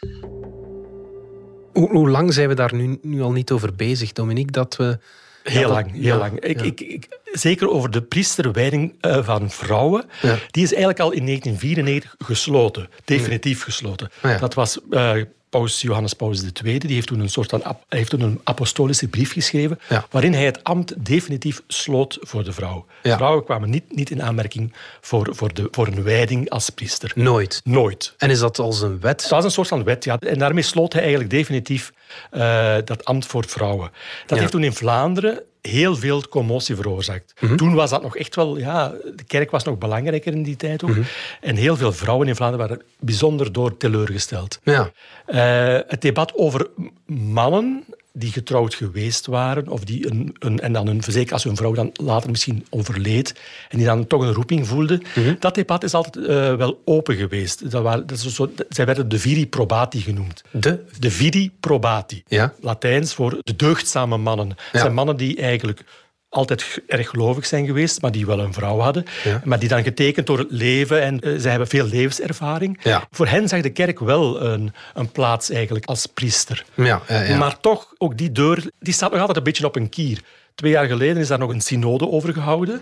Hoe, 1.72 1.90
hoe 1.90 2.08
lang 2.10 2.32
zijn 2.32 2.48
we 2.48 2.54
daar 2.54 2.74
nu, 2.74 2.98
nu 3.02 3.22
al 3.22 3.32
niet 3.32 3.50
over 3.50 3.74
bezig, 3.74 4.12
Dominique? 4.12 4.52
Dat 4.52 4.76
we... 4.76 4.98
Heel 5.42 5.60
Ja, 5.60 5.66
dat- 5.66 5.70
lang, 5.76 5.92
heel 5.92 6.02
ja, 6.02 6.16
lang. 6.16 6.40
Ik, 6.40 6.58
ja. 6.60 6.64
ik, 6.66 6.80
ik, 6.80 7.08
zeker 7.32 7.70
over 7.70 7.90
de 7.90 8.02
priesterwijding 8.02 8.94
eh, 9.00 9.24
van 9.24 9.50
vrouwen. 9.50 10.04
Ja. 10.22 10.38
Die 10.50 10.62
is 10.62 10.68
eigenlijk 10.70 11.00
al 11.00 11.10
in 11.12 11.24
1994 11.26 12.14
gesloten. 12.26 12.88
Definitief 13.04 13.62
gesloten. 13.62 14.10
Ja. 14.22 14.38
Dat 14.38 14.54
was 14.54 14.78
eh, 14.90 15.12
paus 15.50 15.80
Johannes 15.80 16.12
Paulus 16.12 16.42
II. 16.64 16.78
Die 16.78 16.94
heeft 16.94 17.06
toen 17.06 17.20
een 17.20 17.28
soort 17.28 17.50
van 17.50 17.62
heeft 17.88 18.10
toen 18.10 18.20
een 18.20 18.40
apostolische 18.44 19.08
brief 19.08 19.32
geschreven. 19.32 19.78
Ja. 19.88 20.06
Waarin 20.10 20.32
hij 20.32 20.44
het 20.44 20.64
ambt 20.64 21.04
definitief 21.04 21.62
sloot 21.66 22.18
voor 22.20 22.44
de 22.44 22.52
vrouw. 22.52 22.86
Ja. 23.02 23.16
Vrouwen 23.16 23.44
kwamen 23.44 23.70
niet, 23.70 23.84
niet 23.96 24.10
in 24.10 24.22
aanmerking 24.22 24.72
voor, 25.00 25.28
voor, 25.30 25.54
de, 25.54 25.68
voor 25.70 25.86
een 25.86 26.02
wijding 26.02 26.50
als 26.50 26.70
priester. 26.70 27.12
Nooit. 27.14 27.60
Nooit. 27.64 28.14
En 28.18 28.30
is 28.30 28.38
dat 28.38 28.58
als 28.58 28.80
een 28.80 29.00
wet? 29.00 29.20
Dat 29.20 29.30
was 29.30 29.44
een 29.44 29.50
soort 29.50 29.68
van 29.68 29.84
wet, 29.84 30.04
ja. 30.04 30.18
En 30.18 30.38
daarmee 30.38 30.62
sloot 30.62 30.92
hij 30.92 31.00
eigenlijk 31.02 31.30
definitief 31.30 31.92
eh, 32.30 32.74
dat 32.84 33.04
ambt 33.04 33.26
voor 33.26 33.44
vrouwen. 33.46 33.90
Dat 34.20 34.30
Ja. 34.30 34.36
heeft 34.36 34.50
toen 34.52 34.64
in 34.64 34.72
Vlaanderen 34.74 35.42
heel 35.66 35.96
veel 35.96 36.28
commotie 36.28 36.76
veroorzaakt. 36.76 37.34
Mhm. 37.40 37.56
Toen 37.56 37.74
was 37.74 37.90
dat 37.90 38.02
nog 38.02 38.16
echt 38.16 38.34
wel... 38.34 38.58
Ja, 38.58 38.88
de 38.88 39.24
kerk 39.26 39.50
was 39.50 39.64
nog 39.64 39.78
belangrijker 39.78 40.32
in 40.32 40.42
die 40.42 40.56
tijd 40.56 40.84
ook. 40.84 40.90
Mhm. 40.90 41.02
En 41.40 41.56
heel 41.56 41.76
veel 41.76 41.92
vrouwen 41.92 42.28
in 42.28 42.36
Vlaanderen 42.36 42.68
waren 42.68 42.84
bijzonder 42.98 43.52
door 43.52 43.76
teleurgesteld. 43.76 44.60
Ja. 44.62 44.90
Eh, 45.26 45.88
het 45.88 46.00
debat 46.02 46.34
over 46.34 46.66
mannen 47.06 47.84
die 48.18 48.32
getrouwd 48.32 48.74
geweest 48.74 49.26
waren, 49.26 49.68
of 49.68 49.84
die 49.84 50.10
een, 50.10 50.36
een, 50.38 50.60
en 50.60 50.72
dan 50.72 50.86
een, 50.86 51.02
zeker 51.06 51.32
als 51.32 51.44
hun 51.44 51.56
vrouw 51.56 51.72
dan 51.72 51.90
later 51.92 52.30
misschien 52.30 52.66
overleed, 52.70 53.34
en 53.68 53.76
die 53.78 53.86
dan 53.86 54.06
toch 54.06 54.22
een 54.22 54.32
roeping 54.32 54.66
voelden, 54.66 55.02
Mhm. 55.14 55.34
dat 55.38 55.54
debat 55.54 55.84
is 55.84 55.94
altijd 55.94 56.26
eh, 56.26 56.54
wel 56.54 56.82
open 56.84 57.16
geweest. 57.16 57.70
Dat 57.70 57.82
waren, 57.82 58.06
dat 58.06 58.18
is 58.18 58.34
soort, 58.34 58.64
zij 58.68 58.86
werden 58.86 59.08
de 59.08 59.18
viri 59.18 59.46
probati 59.48 60.00
genoemd. 60.00 60.42
De? 60.50 60.84
De 60.98 61.10
viri 61.10 61.50
probati. 61.60 62.22
Ja. 62.26 62.54
Latijns 62.60 63.14
voor 63.14 63.38
de 63.42 63.56
deugdzame 63.56 64.16
mannen. 64.16 64.48
Ja. 64.72 64.80
zijn 64.80 64.94
mannen 64.94 65.16
die 65.16 65.36
eigenlijk 65.36 65.84
altijd 66.36 66.82
erg 66.86 67.08
gelovig 67.08 67.46
zijn 67.46 67.66
geweest, 67.66 68.02
maar 68.02 68.12
die 68.12 68.26
wel 68.26 68.40
een 68.40 68.52
vrouw 68.52 68.78
hadden. 68.78 69.04
Ja. 69.24 69.40
Maar 69.44 69.58
die 69.58 69.68
dan 69.68 69.82
getekend 69.82 70.26
door 70.26 70.38
het 70.38 70.50
leven 70.50 71.02
en 71.02 71.20
eh, 71.20 71.32
zij 71.36 71.50
hebben 71.50 71.68
veel 71.68 71.86
levenservaring. 71.86 72.78
Ja. 72.82 73.06
Voor 73.10 73.26
hen 73.26 73.48
zag 73.48 73.60
de 73.60 73.70
kerk 73.70 74.00
wel 74.00 74.42
een, 74.42 74.72
een 74.94 75.10
plaats 75.10 75.50
eigenlijk 75.50 75.84
als 75.84 76.06
priester. 76.06 76.64
Ja, 76.74 77.02
ja, 77.08 77.20
ja. 77.20 77.36
Maar 77.36 77.60
toch, 77.60 77.92
ook 77.98 78.18
die 78.18 78.32
deur 78.32 78.70
die 78.78 78.94
staat 78.94 79.10
nog 79.10 79.20
altijd 79.20 79.38
een 79.38 79.44
beetje 79.44 79.66
op 79.66 79.76
een 79.76 79.88
kier. 79.88 80.20
Twee 80.56 80.72
jaar 80.72 80.86
geleden 80.86 81.16
is 81.16 81.28
daar 81.28 81.38
nog 81.38 81.50
een 81.50 81.60
synode 81.60 82.08
over 82.08 82.32
gehouden. 82.32 82.80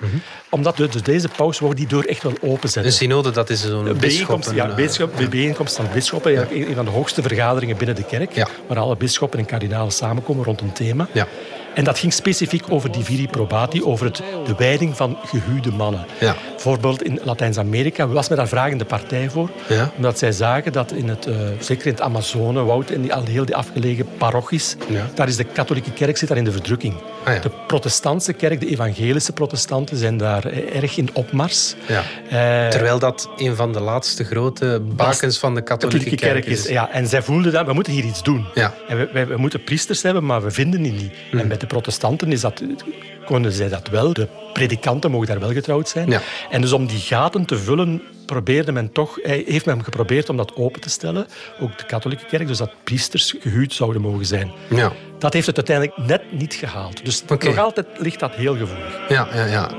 Omdat 0.51 0.77
dus 0.77 1.03
deze 1.03 1.29
paus 1.37 1.59
wou 1.59 1.75
die 1.75 1.87
deur 1.87 2.09
echt 2.09 2.23
wel 2.23 2.33
openzetten. 2.41 2.93
Een 2.93 2.99
synode, 2.99 3.31
dat 3.31 3.51
is 3.51 3.61
zo'n 3.61 3.87
Een 3.87 3.99
bijeenkomst, 3.99 4.51
ja, 4.51 4.69
eh, 4.69 4.75
bijeenkomst, 4.75 5.21
een 5.21 5.31
bijeenkomst 5.31 5.77
van 5.77 5.87
bisschoppen. 5.93 6.37
Eigenlijk 6.37 6.69
Een 6.69 6.75
van 6.75 6.85
de 6.85 6.91
hoogste 6.91 7.23
vergaderingen 7.23 7.77
binnen 7.77 7.97
de 7.97 8.05
kerk. 8.05 8.33
Ja. 8.33 8.49
Waar 8.67 8.79
alle 8.79 8.97
bisschoppen 8.97 9.39
en 9.39 9.47
kardinalen 9.47 9.93
samenkomen 9.93 10.45
rond 10.45 10.61
een 10.61 10.73
thema. 10.73 11.09
Ja. 11.13 11.27
En 11.75 11.85
dat 11.85 11.99
ging 11.99 12.13
specifiek 12.13 12.65
over 12.69 12.93
die 12.93 13.05
viri 13.05 13.29
probati, 13.29 13.85
over 13.85 14.07
het, 14.07 14.17
de 14.47 14.55
wijding 14.59 14.97
van 14.97 15.17
gehuwde 15.27 15.71
mannen. 15.73 16.07
Ja. 16.21 16.35
Bijvoorbeeld 16.51 17.03
in 17.03 17.21
Latijns-Amerika 17.25 18.07
was 18.09 18.29
men 18.29 18.39
daar 18.39 18.49
vragende 18.49 18.85
partij 18.85 19.31
voor. 19.31 19.51
Ja. 19.69 19.91
Omdat 19.97 20.19
zij 20.19 20.33
zagen 20.33 20.73
dat 20.73 20.93
in 20.93 21.09
het, 21.09 21.27
eh, 21.27 21.35
zeker 21.59 21.87
in 21.87 21.93
het 21.93 22.01
Amazonewoud 22.01 22.91
en 22.91 23.01
die, 23.03 23.15
al 23.15 23.25
heel 23.25 23.45
die 23.45 23.57
afgelegen 23.57 24.07
parochies, 24.19 24.77
Ja. 24.89 25.07
daar 25.15 25.29
is 25.29 25.37
de 25.37 25.45
katholieke 25.45 25.91
kerk 25.93 26.17
zit 26.17 26.29
daar 26.29 26.39
in 26.39 26.45
de 26.45 26.53
verdrukking. 26.53 26.95
Ah. 27.25 27.43
De 27.43 27.51
protestantse 27.67 28.33
kerk, 28.33 28.61
de 28.61 28.67
evangelische 28.69 29.33
protestanten, 29.33 29.97
zijn 29.97 30.17
daar 30.17 30.45
eh, 30.47 30.77
erg 30.83 30.97
in 30.97 31.09
opmars. 31.13 31.75
Ja. 31.87 32.03
Eh, 32.29 32.69
Terwijl 32.69 32.99
dat 32.99 33.29
een 33.37 33.57
van 33.57 33.73
de 33.73 33.81
laatste 33.81 34.25
grote 34.25 34.83
bakens 34.97 35.39
van 35.39 35.55
de 35.55 35.63
katholieke, 35.63 36.11
katholieke 36.17 36.27
kerk 36.43 36.47
is. 36.59 36.69
Ja, 36.69 36.91
en 36.91 37.07
zij 37.07 37.23
voelden 37.23 37.53
dat, 37.53 37.67
we 37.67 37.73
moeten 37.73 37.93
hier 37.93 38.05
iets 38.05 38.23
doen. 38.23 38.47
Ja. 38.55 38.75
En 38.89 38.97
we, 39.13 39.25
we 39.27 39.37
moeten 39.37 39.65
priesters 39.65 40.03
hebben, 40.03 40.25
maar 40.25 40.43
we 40.43 40.51
vinden 40.51 40.83
die 40.83 40.93
niet. 40.93 41.13
Hmm. 41.31 41.41
En 41.41 41.49
de 41.65 41.75
protestanten 41.75 42.33
is 42.33 42.41
dat, 42.41 42.63
konden 43.25 43.53
zij 43.53 43.69
dat 43.69 43.89
wel. 43.89 44.13
De 44.13 44.29
predikanten 44.53 45.11
mogen 45.11 45.27
daar 45.27 45.41
wel 45.41 45.53
getrouwd 45.53 45.89
zijn. 45.89 46.11
Ja. 46.11 46.21
En 46.51 46.61
dus 46.61 46.73
om 46.73 46.87
die 46.87 46.99
gaten 46.99 47.45
te 47.45 47.59
vullen, 47.59 48.03
probeerde 48.27 48.73
men 48.73 48.93
toch, 48.93 49.19
eh, 49.19 49.47
heeft 49.47 49.67
men 49.67 49.85
geprobeerd 49.85 50.29
om 50.29 50.37
dat 50.37 50.57
open 50.57 50.81
te 50.81 50.91
stellen. 50.91 51.27
Ook 51.61 51.79
de 51.79 51.85
katholieke 51.87 52.27
kerk, 52.27 52.47
dus 52.47 52.59
dat 52.59 52.71
priesters 52.85 53.35
gehuwd 53.41 53.73
zouden 53.73 54.03
mogen 54.03 54.27
zijn. 54.27 54.53
Ja. 54.71 54.93
Dat 55.19 55.33
heeft 55.33 55.47
het 55.47 55.57
uiteindelijk 55.57 56.09
net 56.09 56.33
niet 56.33 56.55
gehaald. 56.55 57.05
Dus 57.05 57.23
Oké. 57.29 57.47
nog 57.47 57.59
altijd 57.59 57.87
ligt 57.97 58.21
dat 58.21 58.35
heel 58.35 58.57
gevoelig. 58.57 59.09
Ja, 59.09 59.29
ja, 59.35 59.45
ja. 59.45 59.71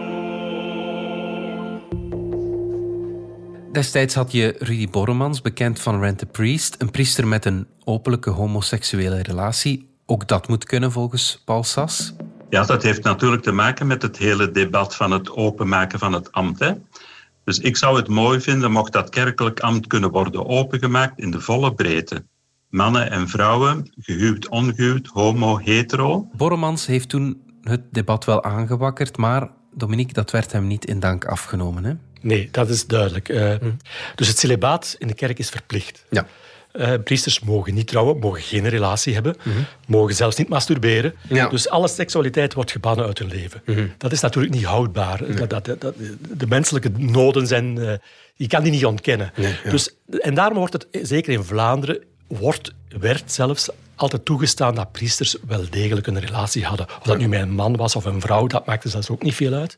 Destijds 3.71 4.15
had 4.15 4.31
je 4.31 4.55
Rudy 4.59 4.89
Borremans, 4.89 5.41
bekend 5.41 5.79
van 5.79 5.99
Rent 5.99 6.17
the 6.17 6.25
Priest, 6.25 6.75
een 6.77 6.91
priester 6.91 7.27
met 7.27 7.45
een 7.45 7.67
openlijke 7.83 8.29
homoseksuele 8.29 9.21
relatie. 9.21 9.94
Ook 10.05 10.27
dat 10.27 10.47
moet 10.47 10.63
kunnen 10.63 10.91
volgens 10.91 11.41
Paul 11.45 11.63
Sas. 11.63 12.13
Ja, 12.49 12.63
dat 12.63 12.83
heeft 12.83 13.03
natuurlijk 13.03 13.43
te 13.43 13.51
maken 13.51 13.87
met 13.87 14.01
het 14.01 14.17
hele 14.17 14.51
debat 14.51 14.95
van 14.95 15.11
het 15.11 15.31
openmaken 15.31 15.99
van 15.99 16.13
het 16.13 16.31
ambt. 16.31 16.59
Hè. 16.59 16.71
Dus 17.43 17.59
ik 17.59 17.77
zou 17.77 17.97
het 17.97 18.07
mooi 18.07 18.41
vinden 18.41 18.71
mocht 18.71 18.93
dat 18.93 19.09
kerkelijk 19.09 19.59
ambt 19.59 19.87
kunnen 19.87 20.11
worden 20.11 20.47
opengemaakt 20.47 21.19
in 21.19 21.31
de 21.31 21.39
volle 21.41 21.73
breedte. 21.73 22.25
Mannen 22.69 23.11
en 23.11 23.27
vrouwen, 23.27 23.91
gehuwd, 23.99 24.47
ongehuwd, 24.47 25.07
homo, 25.07 25.57
hetero. 25.57 26.27
Borremans 26.35 26.85
heeft 26.85 27.09
toen 27.09 27.41
het 27.61 27.81
debat 27.91 28.25
wel 28.25 28.43
aangewakkerd, 28.43 29.17
maar 29.17 29.49
Dominique, 29.73 30.13
dat 30.13 30.31
werd 30.31 30.51
hem 30.51 30.67
niet 30.67 30.85
in 30.85 30.99
dank 30.99 31.25
afgenomen. 31.25 31.83
Hè? 31.83 31.93
Nee, 32.21 32.47
dat 32.51 32.69
is 32.69 32.87
duidelijk. 32.87 33.29
Eh, 33.29 33.55
Dus 34.15 34.27
het 34.27 34.37
celibaat 34.39 34.95
in 34.99 35.07
de 35.07 35.13
kerk 35.13 35.39
is 35.39 35.49
verplicht. 35.49 36.05
Ja. 36.09 36.25
Eh, 36.77 36.93
priesters 37.03 37.39
mogen 37.39 37.73
niet 37.73 37.87
trouwen, 37.87 38.19
mogen 38.19 38.41
geen 38.41 38.69
relatie 38.69 39.13
hebben, 39.13 39.35
mogen 39.87 40.15
zelfs 40.15 40.35
niet 40.35 40.49
masturberen. 40.49 41.15
Ja. 41.29 41.47
Dus 41.47 41.69
alle 41.69 41.87
seksualiteit 41.87 42.53
wordt 42.53 42.71
gebannen 42.71 43.05
uit 43.05 43.19
hun 43.19 43.27
leven. 43.27 43.61
Dat 43.97 44.11
is 44.11 44.19
natuurlijk 44.19 44.53
niet 44.53 44.63
houdbaar. 44.63 45.35
Dat, 45.35 45.49
dat, 45.49 45.81
dat, 45.81 45.95
de 46.37 46.47
menselijke 46.47 46.91
noden 46.97 47.47
zijn... 47.47 47.77
eh, 47.77 47.93
je 48.35 48.47
kan 48.47 48.63
die 48.63 48.71
niet 48.71 48.85
ontkennen. 48.85 49.31
Nee, 49.35 49.55
ja. 49.63 49.69
dus, 49.69 49.95
en 50.19 50.33
daarom 50.33 50.57
wordt 50.57 50.73
het, 50.73 50.87
zeker 51.07 51.33
in 51.33 51.43
Vlaanderen, 51.43 52.03
wordt, 52.27 52.73
werd 52.99 53.31
zelfs 53.31 53.69
altijd 53.95 54.25
toegestaan 54.25 54.75
dat 54.75 54.91
priesters 54.91 55.35
wel 55.47 55.65
degelijk 55.69 56.07
een 56.07 56.19
relatie 56.19 56.65
hadden. 56.65 56.87
Of 56.99 57.05
dat 57.05 57.17
nu 57.17 57.27
met 57.27 57.41
een 57.41 57.51
man 57.51 57.75
was 57.75 57.95
of 57.95 58.05
een 58.05 58.21
vrouw, 58.21 58.47
dat 58.47 58.65
maakte 58.65 58.89
zelfs 58.89 59.09
ook 59.09 59.23
niet 59.23 59.35
veel 59.35 59.53
uit. 59.53 59.77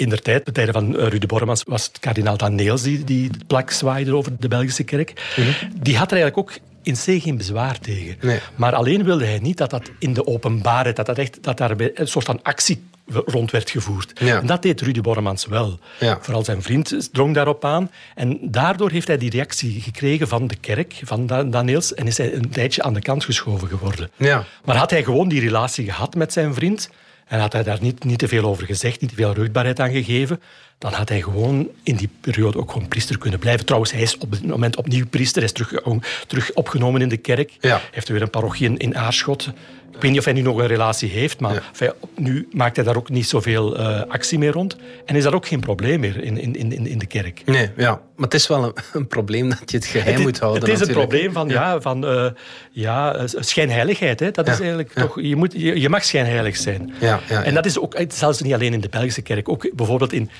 In 0.00 0.08
der 0.08 0.22
tijd, 0.22 0.46
de 0.46 0.52
tijden 0.52 0.74
van 0.74 0.98
eh, 0.98 1.08
Ruud 1.08 1.20
de 1.20 1.26
Borremans, 1.26 1.62
was 1.66 1.84
het 1.84 1.98
kardinaal 1.98 2.36
Daneels 2.36 2.82
die, 2.82 3.04
die 3.04 3.30
de 3.30 3.44
plak 3.46 3.70
zwaaide 3.70 4.14
over 4.14 4.32
de 4.38 4.48
Belgische 4.48 4.82
kerk. 4.84 5.32
Die 5.80 5.96
had 5.96 6.10
er 6.12 6.18
eigenlijk 6.18 6.36
ook 6.38 6.58
in 6.82 6.94
C 6.94 7.22
geen 7.22 7.36
bezwaar 7.36 7.78
tegen. 7.78 8.16
Nee. 8.20 8.38
Maar 8.56 8.74
alleen 8.74 9.04
wilde 9.04 9.24
hij 9.24 9.38
niet 9.38 9.56
dat 9.58 9.70
dat 9.70 9.90
in 9.98 10.12
de 10.12 10.26
openbaarheid, 10.26 10.96
dat, 10.96 11.06
dat, 11.06 11.18
echt, 11.18 11.42
dat 11.42 11.56
daar 11.56 11.74
een 11.94 12.08
soort 12.08 12.24
van 12.24 12.42
actie 12.42 12.82
rond 13.06 13.50
werd 13.50 13.70
gevoerd. 13.70 14.20
Ja. 14.20 14.40
En 14.40 14.46
dat 14.46 14.62
deed 14.62 14.80
Rudy 14.80 15.00
Borremans 15.00 15.46
wel. 15.46 15.78
Ja. 15.98 16.18
Vooral 16.20 16.44
zijn 16.44 16.62
vriend 16.62 17.08
drong 17.12 17.34
daarop 17.34 17.64
aan. 17.64 17.90
En 18.14 18.38
daardoor 18.42 18.90
heeft 18.90 19.06
hij 19.06 19.18
die 19.18 19.30
reactie 19.30 19.80
gekregen 19.80 20.28
van 20.28 20.46
de 20.46 20.56
kerk, 20.56 21.00
van 21.04 21.26
Da- 21.26 21.44
Daneels, 21.44 21.94
en 21.94 22.06
is 22.06 22.16
hij 22.16 22.34
een 22.34 22.50
tijdje 22.50 22.82
aan 22.82 22.94
de 22.94 23.00
kant 23.00 23.24
geschoven 23.24 23.68
geworden. 23.68 24.10
Ja. 24.16 24.44
Maar 24.64 24.76
had 24.76 24.90
hij 24.90 25.04
gewoon 25.04 25.28
die 25.28 25.40
relatie 25.40 25.84
gehad 25.84 26.14
met 26.14 26.32
zijn 26.32 26.54
vriend 26.54 26.90
en 27.30 27.40
had 27.40 27.52
hij 27.52 27.62
daar 27.62 27.78
niet, 27.80 28.04
niet 28.04 28.18
te 28.18 28.28
veel 28.28 28.44
over 28.44 28.66
gezegd, 28.66 29.00
niet 29.00 29.10
te 29.10 29.16
veel 29.16 29.32
rugbaarheid 29.32 29.80
aan 29.80 29.90
gegeven, 29.90 30.40
dan 30.80 30.92
had 30.92 31.08
hij 31.08 31.20
gewoon 31.22 31.68
in 31.82 31.96
die 31.96 32.08
periode 32.20 32.58
ook 32.58 32.70
gewoon 32.72 32.88
priester 32.88 33.18
kunnen 33.18 33.38
blijven. 33.38 33.64
Trouwens, 33.66 33.92
hij 33.92 34.02
is 34.02 34.18
op 34.18 34.32
dit 34.32 34.46
moment 34.46 34.76
opnieuw 34.76 35.06
priester. 35.06 35.42
Hij 35.42 35.50
is 35.54 35.64
terug, 35.64 35.82
terug 36.26 36.52
opgenomen 36.52 37.00
in 37.00 37.08
de 37.08 37.16
kerk. 37.16 37.56
Ja. 37.60 37.68
Hij 37.70 37.80
heeft 37.90 38.08
weer 38.08 38.22
een 38.22 38.30
parochie 38.30 38.66
in, 38.66 38.76
in 38.78 38.96
Aarschot. 38.96 39.46
Ik 39.94 40.00
weet 40.06 40.10
niet 40.10 40.18
of 40.18 40.24
hij 40.24 40.34
nu 40.34 40.40
nog 40.42 40.58
een 40.58 40.66
relatie 40.66 41.08
heeft, 41.10 41.40
maar 41.40 41.54
Ja. 41.54 41.60
enfin, 41.68 41.92
nu 42.16 42.48
maakt 42.52 42.76
hij 42.76 42.84
daar 42.84 42.96
ook 42.96 43.08
niet 43.10 43.28
zoveel 43.28 43.76
eh, 43.78 44.02
actie 44.08 44.38
meer 44.38 44.52
rond. 44.52 44.76
En 45.06 45.16
is 45.16 45.22
dat 45.22 45.32
ook 45.32 45.46
geen 45.46 45.60
probleem 45.60 46.00
meer 46.00 46.22
in, 46.22 46.38
in, 46.38 46.56
in, 46.56 46.86
in 46.86 46.98
de 46.98 47.06
kerk. 47.06 47.42
Nee, 47.44 47.70
ja. 47.76 47.90
Maar 47.90 48.24
het 48.24 48.34
is 48.34 48.46
wel 48.46 48.64
een, 48.64 48.72
een 48.92 49.06
probleem 49.06 49.48
dat 49.48 49.70
je 49.70 49.76
het 49.76 49.86
geheim 49.86 50.14
Het, 50.14 50.22
moet 50.22 50.38
houden. 50.38 50.70
het 50.70 50.80
is 50.80 50.88
een 50.88 50.94
probleem 50.94 51.32
van, 51.32 51.48
ja. 51.48 51.80
van 51.80 52.06
eh, 52.06 52.26
ja, 52.70 53.26
schijnheiligheid. 53.26 54.20
Hè. 54.20 54.30
Dat 54.30 54.48
is 54.48 54.58
eigenlijk 54.60 54.92
toch, 54.92 55.20
je, 55.20 55.36
moet, 55.36 55.52
je, 55.52 55.80
je 55.80 55.88
mag 55.88 56.04
schijnheilig 56.04 56.56
zijn. 56.56 56.92
Ja. 57.00 57.20
En 57.28 57.54
dat 57.54 57.66
is 57.66 57.78
ook 57.78 57.94
eh, 57.94 58.06
zelfs 58.08 58.40
niet 58.42 58.52
alleen 58.54 58.72
in 58.72 58.80
de 58.80 58.88
Belgische 58.88 59.22
kerk. 59.22 59.48
Ook 59.48 59.70
bijvoorbeeld 59.74 60.12
in, 60.12 60.30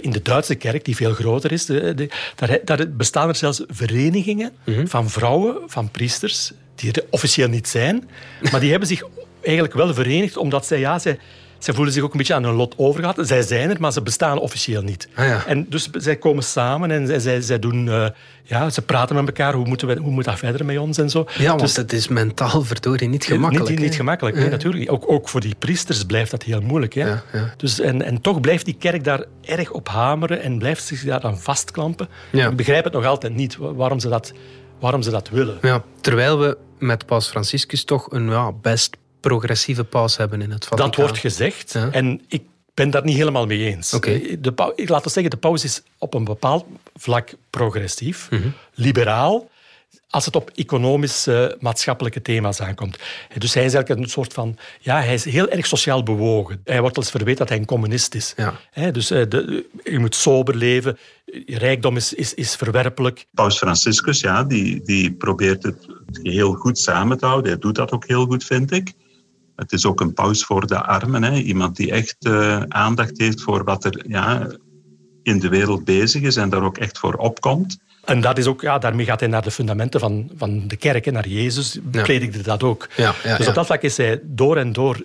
in 0.00 0.10
de 0.10 0.22
Duitse 0.22 0.54
kerk, 0.54 0.84
die 0.84 0.96
veel 0.96 1.12
groter 1.12 1.52
is. 1.52 1.64
De, 1.66 1.94
de- 1.94 2.08
daar, 2.36 2.58
daar 2.64 2.90
bestaan 2.90 3.28
er 3.28 3.34
zelfs 3.36 3.62
verenigingen 3.68 4.52
Mhm. 4.64 4.86
van 4.86 5.10
vrouwen, 5.10 5.56
van 5.66 5.90
priesters, 5.90 6.52
die 6.82 6.92
er 6.92 7.04
officieel 7.10 7.48
niet 7.48 7.68
zijn. 7.68 8.08
Maar 8.50 8.60
die 8.60 8.70
hebben 8.70 8.88
zich 8.88 9.02
eigenlijk 9.42 9.74
wel 9.74 9.94
verenigd, 9.94 10.36
omdat 10.36 10.66
zij, 10.66 10.78
ja, 10.78 10.98
zij, 10.98 11.18
zij 11.58 11.74
voelen 11.74 11.92
zich 11.92 12.02
ook 12.02 12.12
een 12.12 12.18
beetje 12.18 12.34
aan 12.34 12.44
hun 12.44 12.54
lot 12.54 12.74
overgehad. 12.76 13.26
Zij 13.26 13.42
zijn 13.42 13.70
er, 13.70 13.80
maar 13.80 13.92
ze 13.92 14.02
bestaan 14.02 14.38
officieel 14.38 14.82
niet. 14.82 15.08
Ah, 15.14 15.26
ja. 15.26 15.46
En 15.46 15.66
dus 15.68 15.88
zij 15.92 16.16
komen 16.16 16.42
samen 16.42 16.90
en 16.90 17.06
zij, 17.06 17.18
zij, 17.18 17.40
zij 17.40 17.58
doen, 17.58 17.88
eh, 17.88 18.06
ja, 18.42 18.70
ze 18.70 18.82
praten 18.82 19.14
met 19.16 19.26
elkaar. 19.26 19.54
Hoe, 19.54 19.66
moeten 19.66 19.88
we, 19.88 19.96
hoe 20.00 20.10
moet 20.12 20.24
dat 20.24 20.38
verder 20.38 20.64
met 20.66 20.78
ons 20.78 20.98
en 20.98 21.10
zo? 21.10 21.26
Ja, 21.38 21.48
want 21.48 21.60
Dus- 21.60 21.76
het 21.76 21.92
is 21.92 22.08
mentaal 22.08 22.62
verdorie 22.62 23.08
niet 23.08 23.24
gemakkelijk. 23.24 23.68
niet, 23.70 23.78
niet 23.80 23.94
gemakkelijk, 23.94 24.36
nee, 24.36 24.48
natuurlijk. 24.48 24.92
Ook, 24.92 25.10
ook 25.10 25.28
voor 25.28 25.40
die 25.40 25.54
priesters 25.58 26.04
blijft 26.04 26.30
dat 26.30 26.42
heel 26.42 26.60
moeilijk. 26.60 26.94
Hè? 26.94 27.08
Ja, 27.08 27.22
ja. 27.32 27.54
Dus, 27.56 27.80
en, 27.80 28.02
en 28.02 28.20
toch 28.20 28.40
blijft 28.40 28.64
die 28.64 28.76
kerk 28.78 29.04
daar 29.04 29.24
erg 29.40 29.70
op 29.70 29.88
hameren 29.88 30.42
en 30.42 30.58
blijft 30.58 30.84
zich 30.84 31.04
daar 31.04 31.20
aan 31.22 31.38
vastklampen. 31.38 32.08
Ik 32.32 32.56
begrijp 32.56 32.84
het 32.84 32.92
nog 32.92 33.04
altijd 33.04 33.34
niet 33.34 33.56
wa- 33.56 33.74
waarom 33.74 34.00
ze 34.00 34.08
dat, 34.08 34.32
waarom 34.80 35.02
ze 35.02 35.10
dat 35.10 35.28
willen. 35.28 35.58
Ja, 35.62 35.82
terwijl 36.00 36.38
we 36.38 36.56
met 36.82 37.06
paus 37.06 37.28
Franciscus 37.28 37.84
toch 37.84 38.10
een 38.12 38.28
ja, 38.28 38.52
best 38.52 38.96
progressieve 39.20 39.84
paus 39.84 40.16
hebben 40.16 40.42
in 40.42 40.50
het 40.50 40.64
Vaticaan. 40.64 40.90
Dat 40.90 40.96
wordt 41.00 41.18
gezegd 41.18 41.72
Ja. 41.72 41.90
en 41.90 42.20
ik 42.28 42.42
ben 42.74 42.90
daar 42.90 43.04
niet 43.04 43.16
helemaal 43.16 43.46
mee 43.46 43.58
eens. 43.64 43.94
Oké. 43.94 44.20
De 44.40 44.52
pau- 44.52 44.72
ik 44.76 44.88
laat 44.88 45.04
het 45.04 45.12
zeggen, 45.12 45.30
de 45.30 45.36
paus 45.36 45.64
is 45.64 45.82
op 45.98 46.14
een 46.14 46.24
bepaald 46.24 46.64
vlak 46.94 47.30
progressief, 47.50 48.30
Mhm. 48.30 48.48
liberaal, 48.74 49.48
als 50.12 50.24
het 50.24 50.36
op 50.36 50.50
economische, 50.54 51.56
maatschappelijke 51.60 52.22
thema's 52.22 52.60
aankomt. 52.60 52.98
Dus 53.38 53.54
hij 53.54 53.64
is 53.64 53.74
eigenlijk 53.74 54.04
een 54.04 54.10
soort 54.10 54.32
van... 54.32 54.56
Ja, 54.80 55.00
hij 55.00 55.14
is 55.14 55.24
heel 55.24 55.48
erg 55.48 55.66
sociaal 55.66 56.02
bewogen. 56.02 56.60
Hij 56.64 56.80
wordt 56.80 56.96
wel 56.96 57.04
eens 57.04 57.14
verweten 57.14 57.38
dat 57.38 57.48
hij 57.48 57.58
een 57.58 57.64
communist 57.64 58.14
is. 58.14 58.32
Ja. 58.36 58.60
Hè, 58.70 58.90
Dus 58.90 59.10
eh, 59.10 59.28
de, 59.28 59.66
je 59.84 59.98
moet 59.98 60.14
sober 60.14 60.56
leven, 60.56 60.98
je 61.24 61.58
rijkdom 61.58 61.96
is, 61.96 62.12
is, 62.12 62.34
is 62.34 62.56
verwerpelijk. 62.56 63.26
Paus 63.34 63.58
Franciscus, 63.58 64.20
ja, 64.20 64.44
die, 64.44 64.82
die 64.82 65.12
probeert 65.12 65.62
het 65.62 65.86
heel 66.22 66.52
goed 66.52 66.78
samen 66.78 67.18
te 67.18 67.26
houden. 67.26 67.50
Hij 67.50 67.60
doet 67.60 67.74
dat 67.74 67.92
ook 67.92 68.06
heel 68.06 68.26
goed, 68.26 68.44
vind 68.44 68.70
ik. 68.70 68.92
Het 69.56 69.72
is 69.72 69.86
ook 69.86 70.00
een 70.00 70.14
paus 70.14 70.44
voor 70.44 70.66
de 70.66 70.82
armen. 70.82 71.22
Hè. 71.22 71.34
Iemand 71.34 71.76
die 71.76 71.90
echt 71.90 72.16
eh, 72.18 72.62
aandacht 72.68 73.18
heeft 73.18 73.40
voor 73.40 73.64
wat 73.64 73.84
er 73.84 74.04
ja, 74.08 74.48
in 75.22 75.38
de 75.38 75.48
wereld 75.48 75.84
bezig 75.84 76.22
is 76.22 76.36
en 76.36 76.50
daar 76.50 76.62
ook 76.64 76.78
echt 76.78 76.98
voor 76.98 77.14
opkomt. 77.14 77.78
En 78.04 78.20
dat 78.20 78.38
is 78.38 78.46
ook, 78.46 78.60
ja, 78.60 78.78
daarmee 78.78 79.06
gaat 79.06 79.20
hij 79.20 79.28
naar 79.28 79.42
de 79.42 79.50
fundamenten 79.50 80.00
van, 80.00 80.30
van 80.36 80.68
de 80.68 80.76
kerk, 80.76 81.04
hè, 81.04 81.10
naar 81.10 81.28
Jezus, 81.28 81.78
Ja. 81.92 82.02
predikte 82.02 82.42
dat 82.42 82.62
ook. 82.62 82.88
Ja, 82.96 83.14
ja, 83.24 83.36
dus 83.36 83.44
ja. 83.44 83.48
op 83.48 83.54
dat 83.54 83.66
vlak 83.66 83.82
is 83.82 83.96
hij 83.96 84.20
door 84.22 84.56
en 84.56 84.72
door 84.72 85.04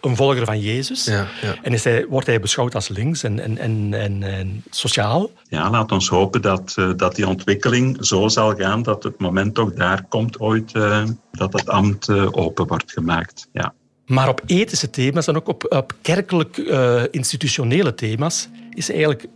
een 0.00 0.16
volger 0.16 0.44
van 0.44 0.60
Jezus. 0.60 1.04
Ja, 1.04 1.26
ja. 1.42 1.56
En 1.62 1.72
is 1.72 1.84
hij, 1.84 2.06
wordt 2.08 2.26
hij 2.26 2.40
beschouwd 2.40 2.74
als 2.74 2.88
links 2.88 3.22
en, 3.22 3.40
en, 3.40 3.58
en, 3.58 3.88
en, 3.94 4.22
en 4.22 4.62
sociaal. 4.70 5.30
Ja, 5.48 5.70
laat 5.70 5.92
ons 5.92 6.08
hopen 6.08 6.42
dat, 6.42 6.74
eh, 6.76 6.90
dat 6.96 7.14
die 7.14 7.26
ontwikkeling 7.28 7.96
zo 8.00 8.28
zal 8.28 8.54
gaan 8.56 8.82
dat 8.82 9.02
het 9.02 9.18
moment 9.18 9.58
ook 9.58 9.76
daar 9.76 10.04
komt 10.08 10.40
ooit 10.40 10.72
eh, 10.72 11.04
dat 11.32 11.52
het 11.52 11.68
ambt 11.68 12.08
eh, 12.08 12.26
open 12.30 12.66
wordt 12.66 12.92
gemaakt. 12.92 13.48
Ja. 13.52 13.74
Maar 14.06 14.28
op 14.28 14.42
ethische 14.46 14.90
thema's 14.90 15.26
en 15.26 15.36
ook 15.36 15.48
op, 15.48 15.66
op 15.68 15.94
kerkelijk 16.02 16.58
eh, 16.58 17.02
institutionele 17.10 17.94
thema's 17.94 18.48
is 18.70 18.86
hij 18.86 18.96
eigenlijk 18.96 19.26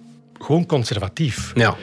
gewoon 0.40 0.66
conservatief. 0.66 1.50
Ja. 1.54 1.76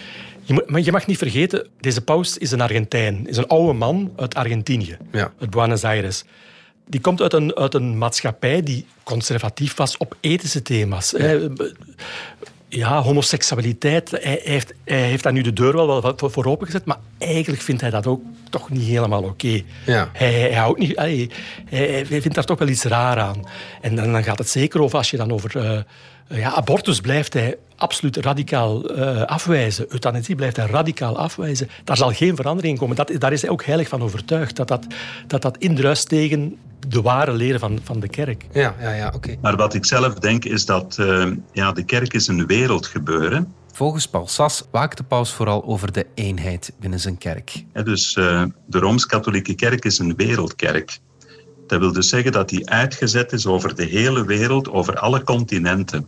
Je, 0.50 0.56
moet, 0.56 0.70
maar 0.70 0.82
je 0.82 0.92
mag 0.92 1.06
niet 1.08 1.18
vergeten, 1.18 1.68
deze 1.80 2.02
paus 2.02 2.38
is 2.38 2.52
een 2.52 2.62
Argentijn. 2.62 3.28
Is 3.28 3.38
een 3.38 3.48
oude 3.48 3.74
man 3.74 4.12
uit 4.16 4.36
Argentinië, 4.36 4.98
Ja. 5.12 5.32
uit 5.40 5.50
Buenos 5.50 5.84
Aires. 5.84 6.24
die 6.86 7.02
komt 7.02 7.22
uit 7.22 7.34
een, 7.34 7.56
uit 7.56 7.74
een 7.74 7.98
maatschappij 7.98 8.64
die 8.64 8.86
conservatief 9.04 9.76
was 9.76 9.98
op 9.98 10.16
ethische 10.20 10.62
thema's. 10.62 11.16
Ja, 12.68 13.02
homoseksualiteit, 13.02 14.12
hij 14.12 14.40
heeft, 14.44 14.74
hij 14.84 15.02
heeft 15.02 15.24
daar 15.24 15.34
nu 15.34 15.42
de 15.42 15.54
deur 15.54 15.74
wel 15.74 16.14
voor, 16.18 16.32
voor 16.32 16.46
opengezet, 16.46 16.86
maar 16.86 16.98
eigenlijk 17.18 17.62
vindt 17.62 17.82
hij 17.82 17.90
dat 17.90 18.08
ook 18.08 18.22
toch 18.50 18.70
niet 18.70 18.84
helemaal 18.88 19.24
oké. 19.24 19.62
Ja. 19.86 20.10
Hij, 20.14 20.34
hij, 20.34 20.54
houdt 20.54 20.80
niet, 20.80 20.96
hij, 20.96 21.30
hij, 21.70 22.06
vindt 22.06 22.36
daar 22.36 22.46
toch 22.46 22.60
wel 22.60 22.68
iets 22.68 22.84
raar 22.84 23.20
aan. 23.20 23.46
En 23.82 23.96
dan, 23.96 24.12
dan 24.12 24.24
gaat 24.24 24.38
het 24.38 24.50
zeker 24.50 24.82
over, 24.82 24.98
als 24.98 25.12
je 25.12 25.18
dan 25.18 25.32
over 25.32 25.56
uh, 25.56 25.80
ja, 26.30 26.52
abortus 26.52 27.02
blijft 27.02 27.34
hij 27.34 27.58
absoluut 27.76 28.18
radicaal 28.18 28.98
uh, 28.98 29.22
afwijzen. 29.22 29.86
Euthanasie 29.90 30.36
blijft 30.36 30.56
hij 30.56 30.66
radicaal 30.66 31.18
afwijzen. 31.18 31.70
Daar 31.84 31.98
zal 31.98 32.12
geen 32.12 32.36
verandering 32.36 32.74
in 32.74 32.80
komen. 32.80 32.96
Dat, 32.96 33.12
daar 33.18 33.32
is 33.32 33.42
hij 33.42 33.52
ook 33.52 33.64
heilig 33.64 33.88
van 33.88 34.02
overtuigd. 34.02 34.56
Dat 34.56 34.68
dat, 34.68 34.88
dat, 35.28 35.42
dat 35.42 35.58
indruist 35.58 36.10
tegen 36.10 36.58
de 36.88 37.02
ware 37.02 37.34
leren 37.34 37.60
van, 37.60 37.80
van 37.84 38.00
de 38.00 38.08
kerk. 38.08 38.46
Ja, 38.52 38.76
ja, 38.80 38.94
ja 38.94 39.12
oké. 39.16 39.36
Maar 39.42 39.56
wat 39.56 39.74
ik 39.74 39.86
zelf 39.86 40.14
denk 40.14 40.46
is 40.46 40.66
dat 40.66 40.98
uh, 41.00 41.32
ja, 41.52 41.72
de 41.72 41.84
kerk 41.84 42.14
is 42.14 42.28
een 42.28 42.46
wereldgebeuren. 42.46 43.54
Volgens 43.74 44.08
Paul 44.08 44.28
Sas 44.28 44.64
waakt 44.72 44.98
de 44.98 45.04
paus 45.04 45.32
vooral 45.32 45.66
over 45.66 45.92
de 45.92 46.06
eenheid 46.14 46.74
binnen 46.80 47.00
zijn 47.00 47.18
kerk. 47.18 47.64
Ja, 47.74 47.82
dus 47.84 48.16
uh, 48.16 48.44
de 48.66 48.80
Rooms-Katholieke 48.80 49.56
Kerk 49.56 49.86
is 49.86 50.00
een 50.00 50.16
wereldkerk. 50.16 51.00
Dat 51.70 51.80
wil 51.80 51.92
dus 51.92 52.10
zeggen 52.10 52.32
dat 52.32 52.50
die 52.50 52.70
uitgezet 52.70 53.32
is 53.32 53.46
over 53.46 53.76
de 53.76 53.84
hele 53.84 54.26
wereld, 54.26 54.70
over 54.70 55.00
alle 55.00 55.24
continenten. 55.24 56.08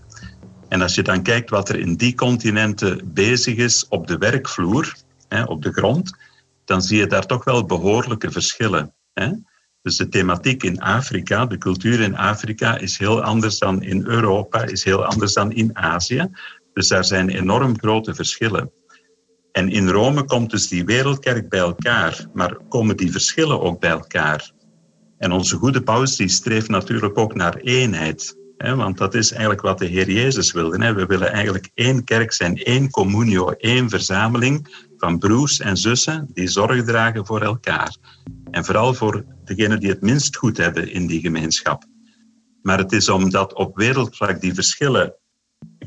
En 0.67 0.81
als 0.81 0.95
je 0.95 1.03
dan 1.03 1.23
kijkt 1.23 1.49
wat 1.49 1.69
er 1.69 1.79
in 1.79 1.95
die 1.95 2.15
continenten 2.15 3.11
bezig 3.13 3.55
is 3.55 3.87
op 3.87 4.07
de 4.07 4.17
werkvloer, 4.17 4.95
hè, 5.27 5.43
op 5.43 5.61
de 5.61 5.71
grond, 5.71 6.11
dan 6.65 6.81
zie 6.81 6.97
je 6.97 7.07
daar 7.07 7.25
toch 7.25 7.43
wel 7.43 7.65
behoorlijke 7.65 8.31
verschillen. 8.31 8.93
Hè. 9.13 9.29
Dus 9.81 9.97
de 9.97 10.07
thematiek 10.07 10.63
in 10.63 10.81
Afrika, 10.81 11.45
de 11.45 11.57
cultuur 11.57 11.99
in 11.99 12.17
Afrika, 12.17 12.77
is 12.77 12.97
heel 12.97 13.23
anders 13.23 13.59
dan 13.59 13.83
in 13.83 14.05
Europa, 14.05 14.63
is 14.63 14.83
heel 14.83 15.05
anders 15.05 15.33
dan 15.33 15.51
in 15.51 15.77
Azië. 15.77 16.29
Dus 16.73 16.87
daar 16.87 17.05
zijn 17.05 17.29
enorm 17.29 17.79
grote 17.79 18.15
verschillen. 18.15 18.71
En 19.51 19.69
in 19.69 19.89
Rome 19.89 20.23
komt 20.23 20.49
dus 20.49 20.67
die 20.67 20.85
wereldkerk 20.85 21.49
bij 21.49 21.59
elkaar, 21.59 22.25
maar 22.33 22.57
komen 22.69 22.97
die 22.97 23.11
verschillen 23.11 23.61
ook 23.61 23.79
bij 23.79 23.89
elkaar? 23.89 24.51
En 25.21 25.31
onze 25.31 25.55
goede 25.55 25.81
paus 25.81 26.15
die 26.15 26.27
streeft 26.27 26.67
natuurlijk 26.67 27.17
ook 27.17 27.35
naar 27.35 27.55
eenheid. 27.55 28.37
Hè, 28.57 28.75
want 28.75 28.97
dat 28.97 29.13
is 29.13 29.31
eigenlijk 29.31 29.61
wat 29.61 29.79
de 29.79 29.85
Heer 29.85 30.11
Jezus 30.11 30.51
wilde. 30.51 30.83
Hè. 30.83 30.93
We 30.93 31.05
willen 31.05 31.31
eigenlijk 31.31 31.69
één 31.73 32.03
kerk 32.03 32.31
zijn, 32.31 32.57
één 32.57 32.89
communio, 32.89 33.49
één 33.49 33.89
verzameling 33.89 34.85
van 34.97 35.17
broers 35.17 35.59
en 35.59 35.77
zussen 35.77 36.27
die 36.33 36.47
zorg 36.47 36.83
dragen 36.83 37.25
voor 37.25 37.41
elkaar. 37.41 37.95
En 38.51 38.65
vooral 38.65 38.93
voor 38.93 39.25
degenen 39.43 39.79
die 39.79 39.89
het 39.89 40.01
minst 40.01 40.35
goed 40.35 40.57
hebben 40.57 40.91
in 40.91 41.07
die 41.07 41.21
gemeenschap. 41.21 41.83
Maar 42.61 42.77
het 42.77 42.91
is 42.91 43.09
omdat 43.09 43.53
op 43.53 43.75
wereldvlak 43.75 44.41
die 44.41 44.53
verschillen 44.53 45.13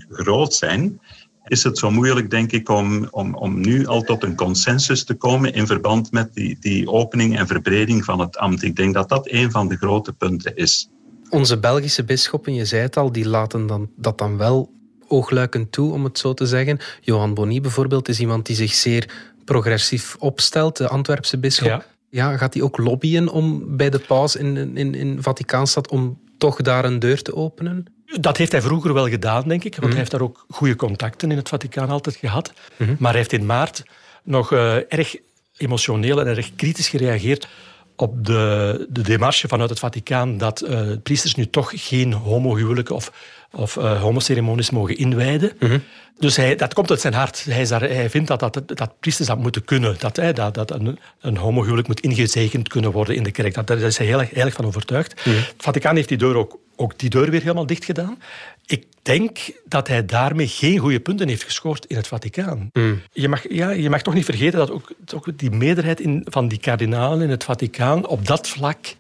groot 0.09 0.55
zijn, 0.55 1.01
is 1.47 1.63
het 1.63 1.79
zo 1.79 1.91
moeilijk, 1.91 2.31
denk 2.31 2.53
ik, 2.53 2.69
om, 2.69 3.09
om, 3.11 3.35
om 3.35 3.61
nu 3.61 3.87
al 3.87 4.03
tot 4.03 4.23
een 4.23 4.37
consensus 4.37 5.05
te 5.05 5.15
komen 5.15 5.53
in 5.53 5.67
verband 5.67 6.13
met 6.13 6.35
die, 6.35 6.57
die 6.61 6.91
opening 6.91 7.39
en 7.39 7.47
verbreding 7.47 8.05
van 8.05 8.21
het 8.21 8.37
ambt. 8.37 8.63
Ik 8.63 8.77
denk 8.77 8.95
dat 8.95 9.09
dat 9.09 9.31
een 9.31 9.51
van 9.51 9.69
de 9.69 9.77
grote 9.77 10.13
punten 10.13 10.57
is. 10.57 10.89
Onze 11.31 11.59
Belgische 11.59 12.05
bisschoppen, 12.05 12.55
je 12.55 12.65
zei 12.65 12.83
het 12.83 12.97
al, 12.97 13.13
die 13.13 13.29
laten 13.29 13.67
dan, 13.67 13.91
dat 13.97 14.19
dan 14.19 14.37
wel 14.37 14.73
oogluikend 15.09 15.73
toe, 15.73 15.93
om 15.93 16.05
het 16.05 16.19
zo 16.19 16.35
te 16.35 16.47
zeggen. 16.47 16.79
Johan 17.01 17.35
Bonny 17.35 17.61
bijvoorbeeld 17.61 18.09
is 18.09 18.21
iemand 18.21 18.47
die 18.47 18.57
zich 18.57 18.75
zeer 18.75 19.33
progressief 19.45 20.17
opstelt, 20.19 20.77
de 20.77 20.89
Antwerpse 20.89 21.39
bisschop. 21.39 21.69
Ja. 21.69 21.85
ja 22.11 22.37
gaat 22.37 22.55
hij 22.55 22.63
ook 22.63 22.79
lobbyen 22.79 23.29
om 23.29 23.77
bij 23.77 23.91
de 23.91 23.99
paus 23.99 24.37
in, 24.37 24.77
in, 24.77 24.95
in 24.95 25.23
Vaticaanstad 25.23 25.89
om 25.89 26.19
toch 26.39 26.63
daar 26.63 26.85
een 26.85 26.99
deur 26.99 27.23
te 27.23 27.35
openen? 27.35 27.87
Dat 28.21 28.37
heeft 28.37 28.53
hij 28.53 28.63
vroeger 28.63 28.95
wel 28.95 29.09
gedaan, 29.09 29.49
denk 29.49 29.65
ik. 29.65 29.71
Want 29.71 29.77
hij 29.83 29.89
mhm. 29.89 29.99
heeft 29.99 30.11
daar 30.11 30.21
ook 30.21 30.45
goede 30.49 30.77
contacten 30.77 31.31
in 31.31 31.37
het 31.37 31.49
Vaticaan 31.49 31.89
altijd 31.89 32.17
gehad. 32.17 32.53
Mhm. 32.77 32.95
Maar 32.99 33.11
hij 33.11 33.19
heeft 33.19 33.33
in 33.33 33.47
maart 33.47 33.83
nog 34.23 34.53
uh, 34.53 34.93
erg 34.93 35.17
emotioneel 35.57 36.21
en 36.21 36.27
erg 36.27 36.55
kritisch 36.57 36.89
gereageerd 36.89 37.49
op 37.97 38.27
de, 38.27 38.87
de 38.91 39.03
demarche 39.03 39.49
vanuit 39.49 39.71
het 39.71 39.79
Vaticaan 39.79 40.39
dat 40.39 40.63
uh, 40.63 40.81
priesters 41.03 41.35
nu 41.35 41.51
toch 41.51 41.73
geen 41.75 42.13
homohuwelijken 42.13 42.95
of, 42.95 43.13
of 43.55 43.77
uh, 43.77 44.01
homoceremonies 44.01 44.71
mogen 44.71 44.97
inwijden. 44.97 45.53
Mhm. 45.59 45.79
Dus 46.19 46.37
hij, 46.37 46.57
dat 46.57 46.75
komt 46.75 46.91
uit 46.91 47.01
zijn 47.01 47.15
hart. 47.15 47.45
Hij, 47.45 47.67
daar, 47.67 47.81
hij 47.81 48.11
vindt 48.11 48.29
dat, 48.29 48.41
dat, 48.41 48.63
dat 48.67 49.01
priesters 49.01 49.29
dat 49.29 49.39
moeten 49.39 49.65
kunnen. 49.65 49.97
Dat, 49.99 50.17
hij, 50.17 50.33
dat, 50.33 50.55
dat 50.55 50.71
een, 50.71 50.99
een 51.21 51.37
homohuwelijk 51.37 51.89
moet 51.89 52.01
ingezegend 52.01 52.69
kunnen 52.69 52.93
worden 52.93 53.17
in 53.17 53.23
de 53.23 53.31
kerk. 53.31 53.55
Dat, 53.55 53.67
daar 53.67 53.79
is 53.79 53.99
hij 53.99 54.07
heel 54.07 54.21
erg, 54.21 54.31
heel 54.31 54.45
erg 54.45 54.55
van 54.55 54.67
overtuigd. 54.67 55.25
Mhm. 55.25 55.37
Het 55.37 55.55
Vaticaan 55.59 55.97
heeft 55.97 56.09
die 56.09 56.19
deur 56.19 56.37
ook, 56.37 56.59
ook 56.77 56.99
die 56.99 57.11
deur 57.11 57.31
weer 57.31 57.41
helemaal 57.41 57.67
dicht 57.67 57.85
gedaan. 57.85 58.19
Ik 58.67 58.85
denk 59.03 59.39
dat 59.65 59.89
hij 59.89 60.05
daarmee 60.05 60.49
geen 60.49 60.79
goede 60.79 61.01
punten 61.01 61.29
heeft 61.29 61.45
gescoord 61.45 61.87
in 61.87 61.97
het 61.97 62.07
Vaticaan. 62.07 62.71
Mm. 62.73 63.01
Je, 63.13 63.29
mag, 63.29 63.53
ja, 63.53 63.71
je 63.71 63.91
mag 63.91 64.03
toch 64.03 64.15
niet 64.15 64.25
vergeten 64.25 64.59
dat 64.59 64.71
ook, 64.71 64.93
ook 65.15 65.39
die 65.39 65.51
meerderheid 65.51 66.01
in, 66.01 66.27
van 66.29 66.49
die 66.49 66.59
kardinalen 66.59 67.23
in 67.23 67.31
het 67.31 67.45
Vaticaan 67.45 68.07
op 68.07 68.27
dat 68.27 68.49
vlak 68.49 68.95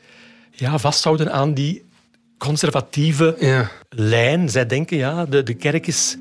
ja, 0.51 0.79
vasthouden 0.79 1.33
aan 1.33 1.55
die 1.55 1.85
conservatieve 2.39 3.37
ja. 3.39 3.71
lijn. 3.89 4.49
Zij 4.49 4.67
denken, 4.67 4.97
ja, 4.97 5.27
de, 5.27 5.43
de 5.43 5.55
kerk 5.55 5.87
is... 5.87 6.17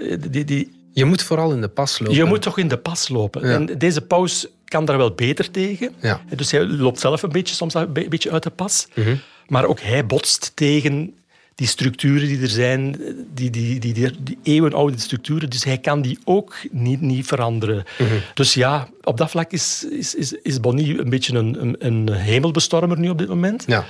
Eh, 0.00 0.16
die, 0.30 0.44
die, 0.44 0.72
je 0.92 1.04
moet 1.04 1.22
vooral 1.22 1.52
in 1.52 1.60
de 1.60 1.68
pas 1.68 1.98
lopen. 1.98 2.16
Je 2.16 2.24
moet 2.24 2.42
toch 2.42 2.58
in 2.58 2.68
de 2.68 2.78
pas 2.78 3.08
lopen. 3.08 3.42
En 3.42 3.78
deze 3.78 4.00
paus 4.00 4.46
kan 4.64 4.84
daar 4.84 4.96
wel 4.96 5.14
beter 5.14 5.50
tegen. 5.50 5.94
Ja. 6.00 6.20
Dus 6.36 6.50
hij 6.50 6.66
loopt 6.66 7.00
zelf 7.00 7.22
een 7.22 7.32
beetje, 7.32 7.54
soms 7.54 7.74
een 7.74 7.92
beetje 7.92 8.30
uit 8.30 8.42
de 8.42 8.50
pas. 8.50 8.88
Mhm. 8.94 9.16
Maar 9.46 9.64
ook 9.64 9.80
hij 9.80 10.06
botst 10.06 10.52
tegen 10.54 11.14
die 11.54 11.68
structuren 11.68 12.28
die 12.28 12.40
er 12.40 12.48
zijn, 12.48 13.00
die, 13.34 13.50
die, 13.50 13.78
die, 13.78 13.92
die, 13.92 14.38
eeuwenoude 14.42 14.98
structuren, 14.98 15.50
dus 15.50 15.64
hij 15.64 15.78
kan 15.78 16.02
die 16.02 16.18
ook 16.24 16.54
niet, 16.70 17.00
niet 17.00 17.26
veranderen. 17.26 17.84
Mhm. 17.98 18.10
Dus 18.34 18.54
ja, 18.54 18.88
op 19.02 19.16
dat 19.16 19.30
vlak 19.30 19.52
is, 19.52 19.86
is, 19.90 20.14
is, 20.14 20.32
is 20.32 20.60
Bonny 20.60 20.98
een 20.98 21.10
beetje 21.10 21.36
een, 21.36 21.62
een, 21.62 21.76
een 21.78 22.12
hemelbestormer 22.12 22.98
nu 22.98 23.08
op 23.08 23.18
dit 23.18 23.28
moment. 23.28 23.64
Ja. 23.66 23.84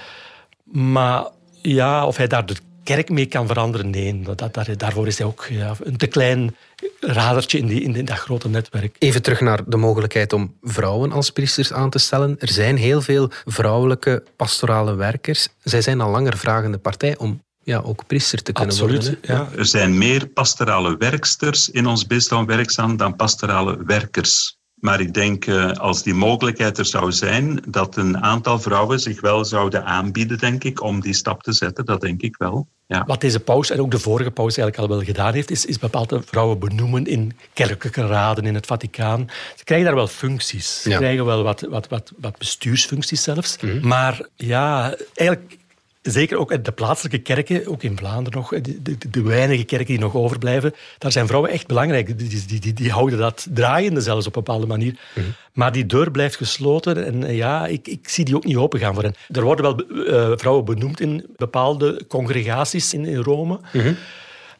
Maar 0.65 1.27
ja, 1.63 2.07
of 2.07 2.17
hij 2.17 2.27
daar 2.27 2.47
de 2.47 2.57
kerk 2.85 3.09
mee 3.09 3.27
kan 3.27 3.47
veranderen, 3.47 3.91
nee. 3.91 4.21
Dat, 4.23 4.55
daar, 4.55 4.77
daarvoor 4.77 5.07
is 5.07 5.19
hij 5.19 5.27
ook 5.27 5.47
ja, 5.51 5.75
een 5.83 5.97
te 5.97 6.07
klein 6.07 6.57
radertje 7.01 7.59
in, 7.59 7.67
die, 7.67 7.83
in 7.83 8.05
dat 8.05 8.19
grote 8.19 8.49
netwerk. 8.49 8.97
Even 8.99 9.23
terug 9.23 9.41
naar 9.41 9.61
de 9.67 9.77
mogelijkheid 9.77 10.33
om 10.33 10.55
vrouwen 10.63 11.13
als 11.13 11.31
priesters 11.31 11.73
aan 11.73 11.91
te 11.91 11.99
stellen. 11.99 12.37
Er 12.39 12.49
zijn 12.49 12.77
heel 12.77 13.01
veel 13.03 13.31
vrouwelijke 13.45 14.23
pastorale 14.37 14.95
werkers. 14.95 15.49
Zij 15.63 15.83
zijn 15.83 16.01
al 16.01 16.11
langer 16.11 16.37
vragende 16.37 16.79
partij 16.79 17.19
om 17.19 17.43
ja, 17.63 17.79
ook 17.79 18.07
priester 18.07 18.43
te 18.43 18.53
kunnen 18.53 18.75
Absoluut, 18.75 19.05
worden. 19.05 19.19
Ja. 19.23 19.49
Er 19.57 19.67
zijn 19.67 19.99
meer 19.99 20.27
pastorale 20.27 20.97
werksters 20.97 21.71
in 21.71 21.87
ons 21.87 22.07
bisdom 22.07 22.47
werkzaam 22.47 22.97
dan 22.97 23.17
pastorale 23.17 23.85
werkers. 23.87 24.59
Maar 24.81 25.01
ik 25.01 25.15
denk, 25.15 25.47
eh, 25.47 25.71
als 25.73 26.03
die 26.03 26.15
mogelijkheid 26.15 26.79
er 26.79 26.85
zou 26.85 27.13
zijn, 27.13 27.63
dat 27.69 27.97
een 27.97 28.23
aantal 28.23 28.59
vrouwen 28.59 29.01
zich 29.01 29.21
wel 29.21 29.45
zouden 29.45 29.85
aanbieden, 29.85 30.39
denk 30.39 30.65
ik, 30.65 30.83
om 30.83 31.01
die 31.01 31.15
stap 31.15 31.43
te 31.43 31.53
zetten. 31.53 31.85
Dat 31.85 32.01
denk 32.01 32.23
ik 32.23 32.37
wel. 32.37 32.69
Ja. 32.87 33.05
Wat 33.07 33.21
deze 33.21 33.41
paus 33.41 33.71
en 33.71 33.81
ook 33.81 33.91
de 33.91 33.99
vorige 33.99 34.31
paus 34.31 34.57
eigenlijk 34.57 34.79
al 34.79 34.97
wel 34.97 35.07
gedaan 35.07 35.33
heeft, 35.33 35.51
is, 35.51 35.65
is 35.65 35.79
bepaalde 35.79 36.23
vrouwen 36.23 36.59
benoemen 36.59 37.07
in 37.07 37.37
kerkelijke 37.53 38.07
raden 38.07 38.47
in 38.47 38.55
het 38.55 38.67
Vaticaan. 38.67 39.29
Ze 39.57 39.65
krijgen 39.65 39.87
daar 39.87 39.97
wel 39.97 40.07
functies. 40.07 40.83
Ze 40.83 40.91
krijgen 40.91 41.25
wel 41.25 41.43
wat, 41.43 41.61
wat, 41.61 41.89
wat, 41.89 42.13
wat 42.21 42.39
bestuursfuncties 42.39 43.23
zelfs. 43.23 43.57
Mhm. 43.61 43.87
Maar 43.87 44.27
ja, 44.37 44.95
eigenlijk 45.15 45.59
Zeker 46.03 46.39
ook 46.39 46.65
de 46.65 46.73
plaatselijke 46.73 47.19
kerken, 47.19 47.67
ook 47.67 47.83
in 47.83 47.97
Vlaanderen 47.97 48.39
nog, 48.39 48.49
de, 48.49 48.83
de, 48.83 48.97
de, 49.11 49.23
weinige 49.23 49.65
kerken 49.65 49.87
die 49.87 49.99
nog 49.99 50.15
overblijven, 50.15 50.75
daar 50.99 51.13
zijn 51.13 51.27
vrouwen 51.27 51.51
echt 51.51 51.67
belangrijk. 51.67 52.19
Die, 52.19 52.45
die, 52.47 52.61
die, 52.61 52.73
die 52.73 52.91
houden 52.91 53.19
dat 53.19 53.47
draaiende 53.51 54.01
zelfs 54.01 54.27
op 54.27 54.37
een 54.37 54.43
bepaalde 54.43 54.67
manier. 54.67 54.99
Mhm. 55.15 55.27
Maar 55.53 55.73
die 55.73 55.87
deur 55.87 56.11
blijft 56.11 56.37
gesloten 56.37 57.07
en 57.07 57.25
eh, 57.25 57.37
ja, 57.37 57.67
ik, 57.67 57.89
ik 57.89 58.09
zie 58.09 58.25
die 58.25 58.37
ook 58.37 58.45
niet 58.45 58.57
opengaan 58.57 58.95
voor 58.95 59.03
hen. 59.03 59.15
Er 59.29 59.43
worden 59.43 59.65
wel 59.65 60.07
uh, 60.07 60.33
vrouwen 60.37 60.65
benoemd 60.65 61.01
in 61.01 61.27
bepaalde 61.37 62.07
congregaties 62.09 62.95
in, 62.95 63.05
in 63.05 63.23
Rome. 63.23 63.61
Mhm. 63.73 63.93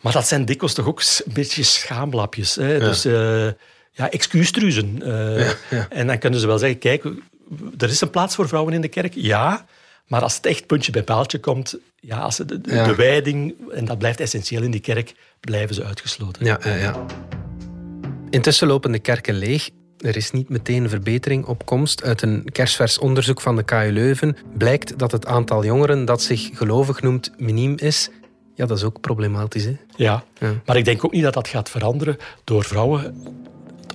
Maar 0.01 0.13
dat 0.13 0.27
zijn 0.27 0.45
dikwijls 0.45 0.75
toch 0.75 0.87
ook 0.87 1.01
een 1.01 1.33
beetje 1.33 1.63
schaamlapjes. 1.63 2.55
Hè? 2.55 2.79
Dus 2.79 3.07
uh, 3.07 3.47
ja, 3.93 4.11
excuustruzen. 4.11 5.01
ja. 5.71 5.87
En 5.89 6.07
dan 6.07 6.19
kunnen 6.19 6.41
ze 6.41 6.47
wel 6.47 6.59
zeggen, 6.59 6.79
kijk, 6.79 7.05
er 7.79 7.89
is 7.89 8.01
een 8.01 8.11
plaats 8.11 8.35
voor 8.35 8.49
vrouwen 8.49 8.73
in 8.73 8.81
de 8.81 8.89
kerk. 8.89 9.15
Ja, 9.15 9.67
maar 10.11 10.23
als 10.23 10.37
het 10.37 10.47
echt 10.47 10.67
puntje 10.67 10.93
bij 10.93 11.03
paaltje 11.03 11.39
komt, 11.39 11.79
ja, 12.01 12.19
als 12.19 12.37
de, 12.37 12.45
de, 12.45 12.61
de, 12.61 12.95
wijding, 12.95 13.55
en 13.73 13.85
dat 13.85 13.99
blijft 13.99 14.21
essentieel 14.21 14.63
in 14.63 14.71
die 14.71 14.81
kerk, 14.81 15.15
blijven 15.41 15.75
ze 15.75 15.85
uitgesloten. 15.85 16.45
Ja, 16.45 16.59
ja, 16.65 16.75
ja. 16.75 17.07
Intussen 18.31 18.67
lopen 18.67 18.93
de 18.93 18.99
kerken 18.99 19.35
leeg. 19.35 19.71
Er 19.99 20.17
is 20.17 20.31
niet 20.31 20.49
meteen 20.49 20.89
verbetering 20.89 21.45
op 21.45 21.67
komst. 21.67 22.03
Uit 22.03 22.23
een 22.23 22.45
kerstvers 22.53 22.99
onderzoek 22.99 23.41
van 23.41 23.57
de 23.57 23.63
KU 23.63 23.91
Leuven 23.93 24.37
blijkt 24.59 24.99
dat 24.99 25.13
het 25.13 25.27
aantal 25.27 25.65
jongeren 25.65 26.05
dat 26.05 26.23
zich 26.23 26.51
gelovig 26.53 27.03
noemt 27.03 27.33
miniem 27.37 27.75
is. 27.77 28.11
Ja, 28.55 28.67
dat 28.67 28.77
is 28.77 28.85
ook 28.85 29.01
problematisch. 29.01 29.65
Hè? 29.65 29.77
Ja, 29.97 30.25
ja. 30.39 30.53
maar 30.65 30.77
ik 30.77 30.85
denk 30.85 31.05
ook 31.05 31.13
niet 31.13 31.23
dat 31.23 31.35
dat 31.35 31.49
gaat 31.49 31.71
veranderen 31.71 32.17
door 32.45 32.65
vrouwen 32.65 33.15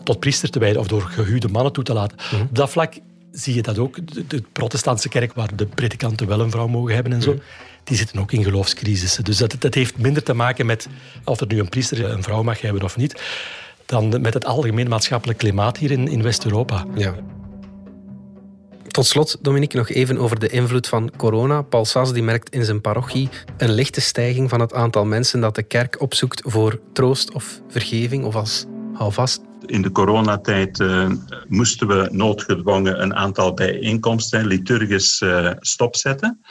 tot 0.03 0.19
priester 0.19 0.49
te 0.49 0.59
wijden 0.59 0.81
of 0.81 0.87
door 0.87 1.01
gehuwde 1.01 1.47
mannen 1.47 1.73
toe 1.73 1.83
te 1.83 1.93
laten. 1.93 2.17
Mhm. 2.17 2.41
Op 2.41 2.55
dat 2.55 2.69
vlak 2.69 2.93
zie 3.35 3.55
je 3.55 3.61
dat 3.61 3.77
ook. 3.77 3.97
De, 4.27 4.43
protestantse 4.51 5.09
kerk, 5.09 5.33
waar 5.33 5.55
de 5.55 5.65
predikanten 5.65 6.27
wel 6.27 6.39
een 6.39 6.51
vrouw 6.51 6.67
mogen 6.67 6.93
hebben 6.93 7.13
en 7.13 7.21
zo, 7.21 7.31
mhm. 7.31 7.41
die 7.83 7.97
zitten 7.97 8.19
ook 8.19 8.31
in 8.31 8.43
geloofscrisissen. 8.43 9.23
Dus 9.23 9.37
dat, 9.37 9.55
dat 9.59 9.73
heeft 9.73 9.97
minder 9.97 10.23
te 10.23 10.33
maken 10.33 10.65
met 10.65 10.87
of 11.23 11.39
er 11.39 11.47
nu 11.47 11.59
een 11.59 11.69
priester 11.69 12.05
een 12.05 12.23
vrouw 12.23 12.43
mag 12.43 12.61
hebben 12.61 12.83
of 12.83 12.97
niet, 12.97 13.21
dan 13.85 14.21
met 14.21 14.33
het 14.33 14.45
algemeen 14.45 14.87
maatschappelijk 14.87 15.39
klimaat 15.39 15.77
hier 15.77 15.91
in, 15.91 16.07
in 16.07 16.23
West-Europa. 16.23 16.85
Ja. 16.95 17.15
Tot 18.87 19.05
slot, 19.05 19.37
Dominique, 19.41 19.77
nog 19.77 19.89
even 19.89 20.17
over 20.17 20.39
de 20.39 20.47
invloed 20.47 20.87
van 20.87 21.11
corona. 21.17 21.61
Paul 21.61 21.85
Sas 21.85 22.13
die 22.13 22.23
merkt 22.23 22.49
in 22.49 22.65
zijn 22.65 22.81
parochie 22.81 23.29
een 23.57 23.71
lichte 23.71 24.01
stijging 24.01 24.49
van 24.49 24.59
het 24.59 24.73
aantal 24.73 25.05
mensen 25.05 25.39
dat 25.39 25.55
de 25.55 25.63
kerk 25.63 26.01
opzoekt 26.01 26.41
voor 26.45 26.79
troost 26.93 27.33
of 27.33 27.61
vergeving 27.67 28.25
of 28.25 28.35
als 28.35 28.65
houvast. 28.93 29.41
In 29.65 29.81
de 29.81 29.91
coronatijd 29.91 30.79
uh, 30.79 31.11
moesten 31.47 31.87
we 31.87 32.09
noodgedwongen 32.11 33.01
een 33.01 33.15
aantal 33.15 33.53
bijeenkomsten 33.53 34.45
liturgisch 34.45 35.21
uh, 35.21 35.51
stopzetten. 35.59 36.41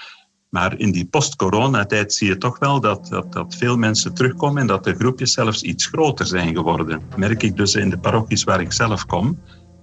Maar 0.48 0.78
in 0.78 0.92
die 0.92 1.06
post-coronatijd 1.06 2.12
zie 2.12 2.28
je 2.28 2.38
toch 2.38 2.58
wel 2.58 2.80
dat, 2.80 3.06
dat, 3.06 3.32
dat, 3.32 3.54
veel 3.54 3.76
mensen 3.76 4.14
terugkomen 4.14 4.60
en 4.60 4.66
dat 4.66 4.84
de 4.84 4.94
groepjes 4.94 5.32
zelfs 5.32 5.62
iets 5.62 5.86
groter 5.86 6.26
zijn 6.26 6.54
geworden. 6.54 7.02
Merk 7.16 7.42
ik 7.42 7.56
dus 7.56 7.74
in 7.74 7.90
de 7.90 7.98
parochies 7.98 8.44
waar 8.44 8.60
ik 8.60 8.72
zelf 8.72 9.06
kom. 9.06 9.40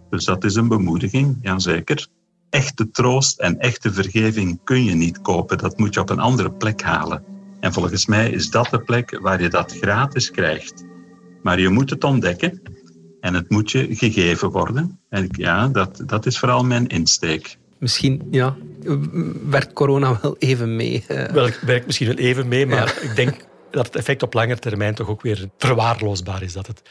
Dus 0.10 0.26
dat 0.26 0.44
is 0.44 0.56
een 0.56 0.68
bemoediging, 0.68 1.38
ja 1.42 1.60
zeker 1.60 2.08
echte 2.52 2.92
troost 2.92 3.40
en 3.40 3.60
echte 3.60 3.94
vergeving 3.94 4.60
kun 4.64 4.84
je 4.84 4.94
niet 4.94 5.22
kopen. 5.22 5.58
Dat 5.58 5.78
moet 5.78 5.94
je 5.94 6.00
op 6.00 6.10
een 6.10 6.20
andere 6.20 6.52
plek 6.52 6.82
halen. 6.82 7.24
En 7.60 7.74
volgens 7.74 8.06
mij 8.06 8.30
is 8.30 8.50
dat 8.50 8.70
de 8.70 8.80
plek 8.80 9.20
waar 9.22 9.42
je 9.42 9.50
dat 9.50 9.78
gratis 9.78 10.32
krijgt. 10.32 10.86
Maar 11.44 11.60
je 11.60 11.70
moet 11.70 11.90
het 11.90 12.04
ontdekken 12.04 12.62
en 13.22 13.34
het 13.34 13.50
moet 13.50 13.72
je 13.72 13.88
gegeven 13.96 14.50
worden. 14.50 15.00
En 15.10 15.28
ja, 15.32 15.68
dat, 15.68 16.04
dat 16.06 16.26
is 16.26 16.40
vooral 16.40 16.64
mijn 16.64 16.88
insteek. 16.88 17.58
Misschien, 17.78 18.28
ja, 18.32 18.56
werkt 19.50 19.74
corona 19.74 20.20
wel 20.22 20.36
even 20.40 20.76
mee? 20.76 21.04
Wel, 21.08 21.50
werkt 21.62 21.86
misschien 21.86 22.08
wel 22.08 22.16
even 22.16 22.48
mee, 22.48 22.66
maar 22.66 22.98
ik 23.02 23.16
denk 23.16 23.50
dat 23.72 23.86
het 23.86 23.96
effect 23.96 24.24
op 24.24 24.34
lange 24.34 24.58
termijn 24.58 24.96
toch 24.96 25.08
ook 25.08 25.22
weer 25.22 25.50
verwaarloosbaar 25.58 26.44
is. 26.44 26.54
Dat 26.54 26.68
het, 26.68 26.82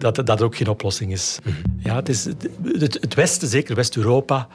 dat, 0.00 0.26
dat 0.26 0.42
ook 0.42 0.56
geen 0.56 0.68
oplossing 0.68 1.12
is. 1.12 1.38
Mhm. 1.44 1.54
Ja, 1.78 1.94
het, 1.94 2.08
is 2.08 2.24
het, 2.24 2.98
het 3.00 3.14
Westen, 3.14 3.48
zeker 3.48 3.74
West-Europa, 3.74 4.48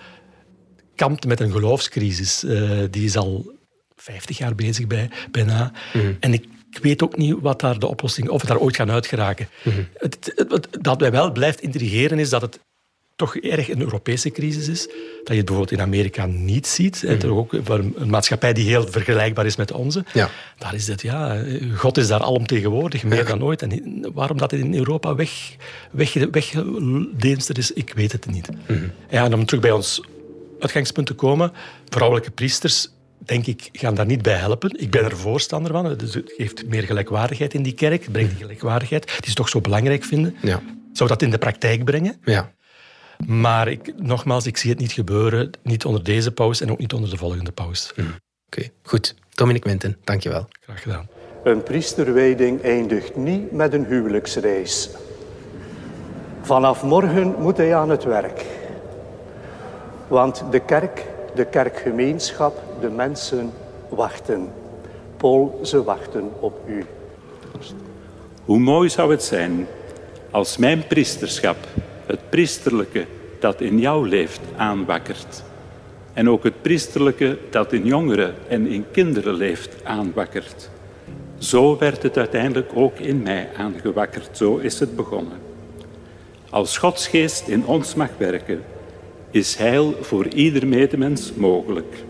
kampt 0.95 1.25
met 1.25 1.39
een 1.39 1.51
geloofscrisis. 1.51 2.43
Uh, 2.43 2.79
die 2.89 3.05
is 3.05 3.17
al 3.17 3.51
50 3.95 4.37
jaar 4.37 4.55
bezig 4.55 4.87
bij, 4.87 5.09
bijna. 5.31 5.71
Mm. 5.93 6.17
En 6.19 6.33
ik 6.33 6.45
weet 6.81 7.03
ook 7.03 7.17
niet 7.17 7.35
wat 7.39 7.59
daar 7.59 7.79
de 7.79 7.87
oplossing, 7.87 8.29
of 8.29 8.41
we 8.41 8.47
daar 8.47 8.59
ooit 8.59 8.75
gaan 8.75 8.91
uitgeraken. 8.91 9.47
Mm. 9.63 9.87
Het, 9.93 10.33
dat 10.81 10.99
mij 10.99 11.11
wel 11.11 11.31
blijft 11.31 11.61
intrigeren 11.61 12.19
is 12.19 12.29
dat 12.29 12.41
het 12.41 12.59
toch 13.15 13.35
erg 13.35 13.69
een 13.69 13.81
Europese 13.81 14.29
crisis 14.29 14.67
is. 14.67 14.81
Dat 14.87 15.27
je 15.27 15.35
het 15.35 15.45
bijvoorbeeld 15.45 15.71
in 15.71 15.81
Amerika 15.81 16.25
niet 16.25 16.67
ziet. 16.67 17.03
Mm. 17.03 17.31
ook 17.31 17.53
een 17.53 17.95
maatschappij 18.09 18.53
die 18.53 18.67
heel 18.67 18.87
vergelijkbaar 18.87 19.45
is 19.45 19.55
met 19.55 19.71
onze. 19.71 20.05
Ja. 20.13 20.29
Daar 20.57 20.73
is 20.73 20.87
het, 20.87 21.01
ja, 21.01 21.43
God 21.75 21.97
is 21.97 22.07
daar 22.07 22.21
alomtegenwoordig, 22.21 23.03
meer 23.03 23.25
dan 23.25 23.43
ooit. 23.43 23.61
En 23.61 24.11
waarom 24.13 24.37
dat 24.37 24.53
in 24.53 24.75
Europa 24.75 25.15
weg, 25.15 25.55
weg, 25.91 26.13
is, 27.57 27.71
ik 27.71 27.93
weet 27.95 28.11
het 28.11 28.25
niet. 28.25 28.49
Ja, 29.09 29.25
en 29.25 29.33
om 29.33 29.45
terug 29.45 29.61
bij 29.61 29.71
ons 29.71 30.01
uitgangspunten 30.59 31.15
komen. 31.15 31.51
Vrouwelijke 31.89 32.31
priesters, 32.31 32.89
denk 33.25 33.45
ik, 33.45 33.69
gaan 33.71 33.95
daar 33.95 34.05
niet 34.05 34.21
bij 34.21 34.35
helpen. 34.37 34.81
Ik 34.81 34.91
ben 34.91 35.03
er 35.03 35.17
voorstander 35.17 35.71
van. 35.71 35.85
Het 35.85 36.21
geeft 36.25 36.65
meer 36.67 36.83
gelijkwaardigheid 36.83 37.53
in 37.53 37.63
die 37.63 37.73
kerk. 37.73 38.03
Het 38.03 38.11
brengt 38.11 38.29
die 38.29 38.39
gelijkwaardigheid, 38.39 39.05
die 39.05 39.29
ze 39.29 39.35
toch 39.35 39.49
zo 39.49 39.61
belangrijk 39.61 40.03
vinden. 40.03 40.35
Ja. 40.41 40.61
Zou 40.93 41.09
dat 41.09 41.21
in 41.21 41.29
de 41.29 41.37
praktijk 41.37 41.83
brengen? 41.83 42.17
Ja. 42.23 42.51
Maar 43.27 43.67
ik, 43.67 43.93
nogmaals, 43.97 44.45
ik 44.45 44.57
zie 44.57 44.69
het 44.69 44.79
niet 44.79 44.91
gebeuren. 44.91 45.49
Niet 45.63 45.85
onder 45.85 46.03
deze 46.03 46.31
paus 46.31 46.61
en 46.61 46.71
ook 46.71 46.79
niet 46.79 46.93
onder 46.93 47.09
de 47.09 47.17
volgende 47.17 47.51
paus. 47.51 47.91
Hm. 47.95 48.01
Oké, 48.45 48.69
goed. 48.83 49.15
Dominic 49.29 49.63
Winten, 49.63 49.97
dankjewel. 50.03 50.47
Graag 50.61 50.81
gedaan. 50.81 51.07
Een 51.43 51.63
priesterwijding 51.63 52.61
eindigt 52.61 53.15
niet 53.15 53.51
met 53.51 53.73
een 53.73 53.85
huwelijksreis. 53.85 54.89
Vanaf 56.41 56.83
morgen 56.83 57.35
moet 57.39 57.57
hij 57.57 57.75
aan 57.75 57.89
het 57.89 58.03
werk. 58.03 58.45
Want 60.07 60.43
de 60.51 60.59
kerk, 60.59 61.05
de 61.35 61.45
kerkgemeenschap, 61.45 62.61
de 62.81 62.89
mensen 62.89 63.51
wachten. 63.89 64.51
Paul, 65.17 65.59
ze 65.63 65.83
wachten 65.83 66.31
op 66.39 66.59
u. 66.67 66.85
Hoe 68.45 68.59
mooi 68.59 68.89
zou 68.89 69.11
het 69.11 69.23
zijn 69.23 69.67
als 70.31 70.57
mijn 70.57 70.87
priesterschap, 70.87 71.57
het 72.05 72.29
priesterlijke 72.29 73.05
dat 73.39 73.61
in 73.61 73.79
jou 73.79 74.07
leeft, 74.07 74.39
aanwakkert. 74.57 75.43
En 76.13 76.29
ook 76.29 76.43
het 76.43 76.61
priesterlijke 76.61 77.37
dat 77.49 77.73
in 77.73 77.85
jongeren 77.85 78.35
en 78.47 78.67
in 78.67 78.85
kinderen 78.91 79.33
leeft, 79.33 79.83
aanwakkert. 79.83 80.69
Zo 81.37 81.77
werd 81.77 82.03
het 82.03 82.17
uiteindelijk 82.17 82.71
ook 82.73 82.99
in 82.99 83.21
mij 83.21 83.49
aangewakkerd. 83.57 84.37
Zo 84.37 84.57
is 84.57 84.79
het 84.79 84.95
begonnen. 84.95 85.37
Als 86.49 86.77
Godsgeest 86.77 87.47
in 87.47 87.65
ons 87.65 87.95
mag 87.95 88.09
werken, 88.17 88.63
is 89.33 89.55
heil 89.55 89.95
voor 90.01 90.27
ieder 90.27 90.67
medemens 90.67 91.33
mogelijk. 91.33 92.03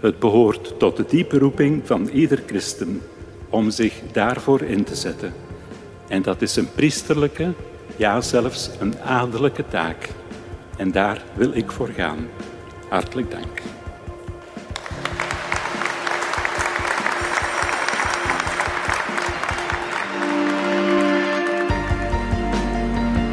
Het 0.00 0.18
behoort 0.18 0.78
tot 0.78 0.96
de 0.96 1.04
diepe 1.08 1.38
roeping 1.38 1.82
van 1.84 2.08
ieder 2.08 2.42
christen 2.46 3.02
om 3.48 3.70
zich 3.70 4.00
daarvoor 4.12 4.62
in 4.62 4.84
te 4.84 4.94
zetten. 4.94 5.32
En 6.08 6.22
dat 6.22 6.42
is 6.42 6.56
een 6.56 6.72
priesterlijke, 6.72 7.52
ja 7.96 8.20
zelfs 8.20 8.70
een 8.80 9.00
adellijke 9.00 9.64
taak. 9.68 10.08
En 10.76 10.90
daar 10.90 11.22
wil 11.34 11.50
ik 11.54 11.70
voor 11.70 11.88
gaan. 11.88 12.28
Hartelijk 12.88 13.30
dank. 13.30 13.81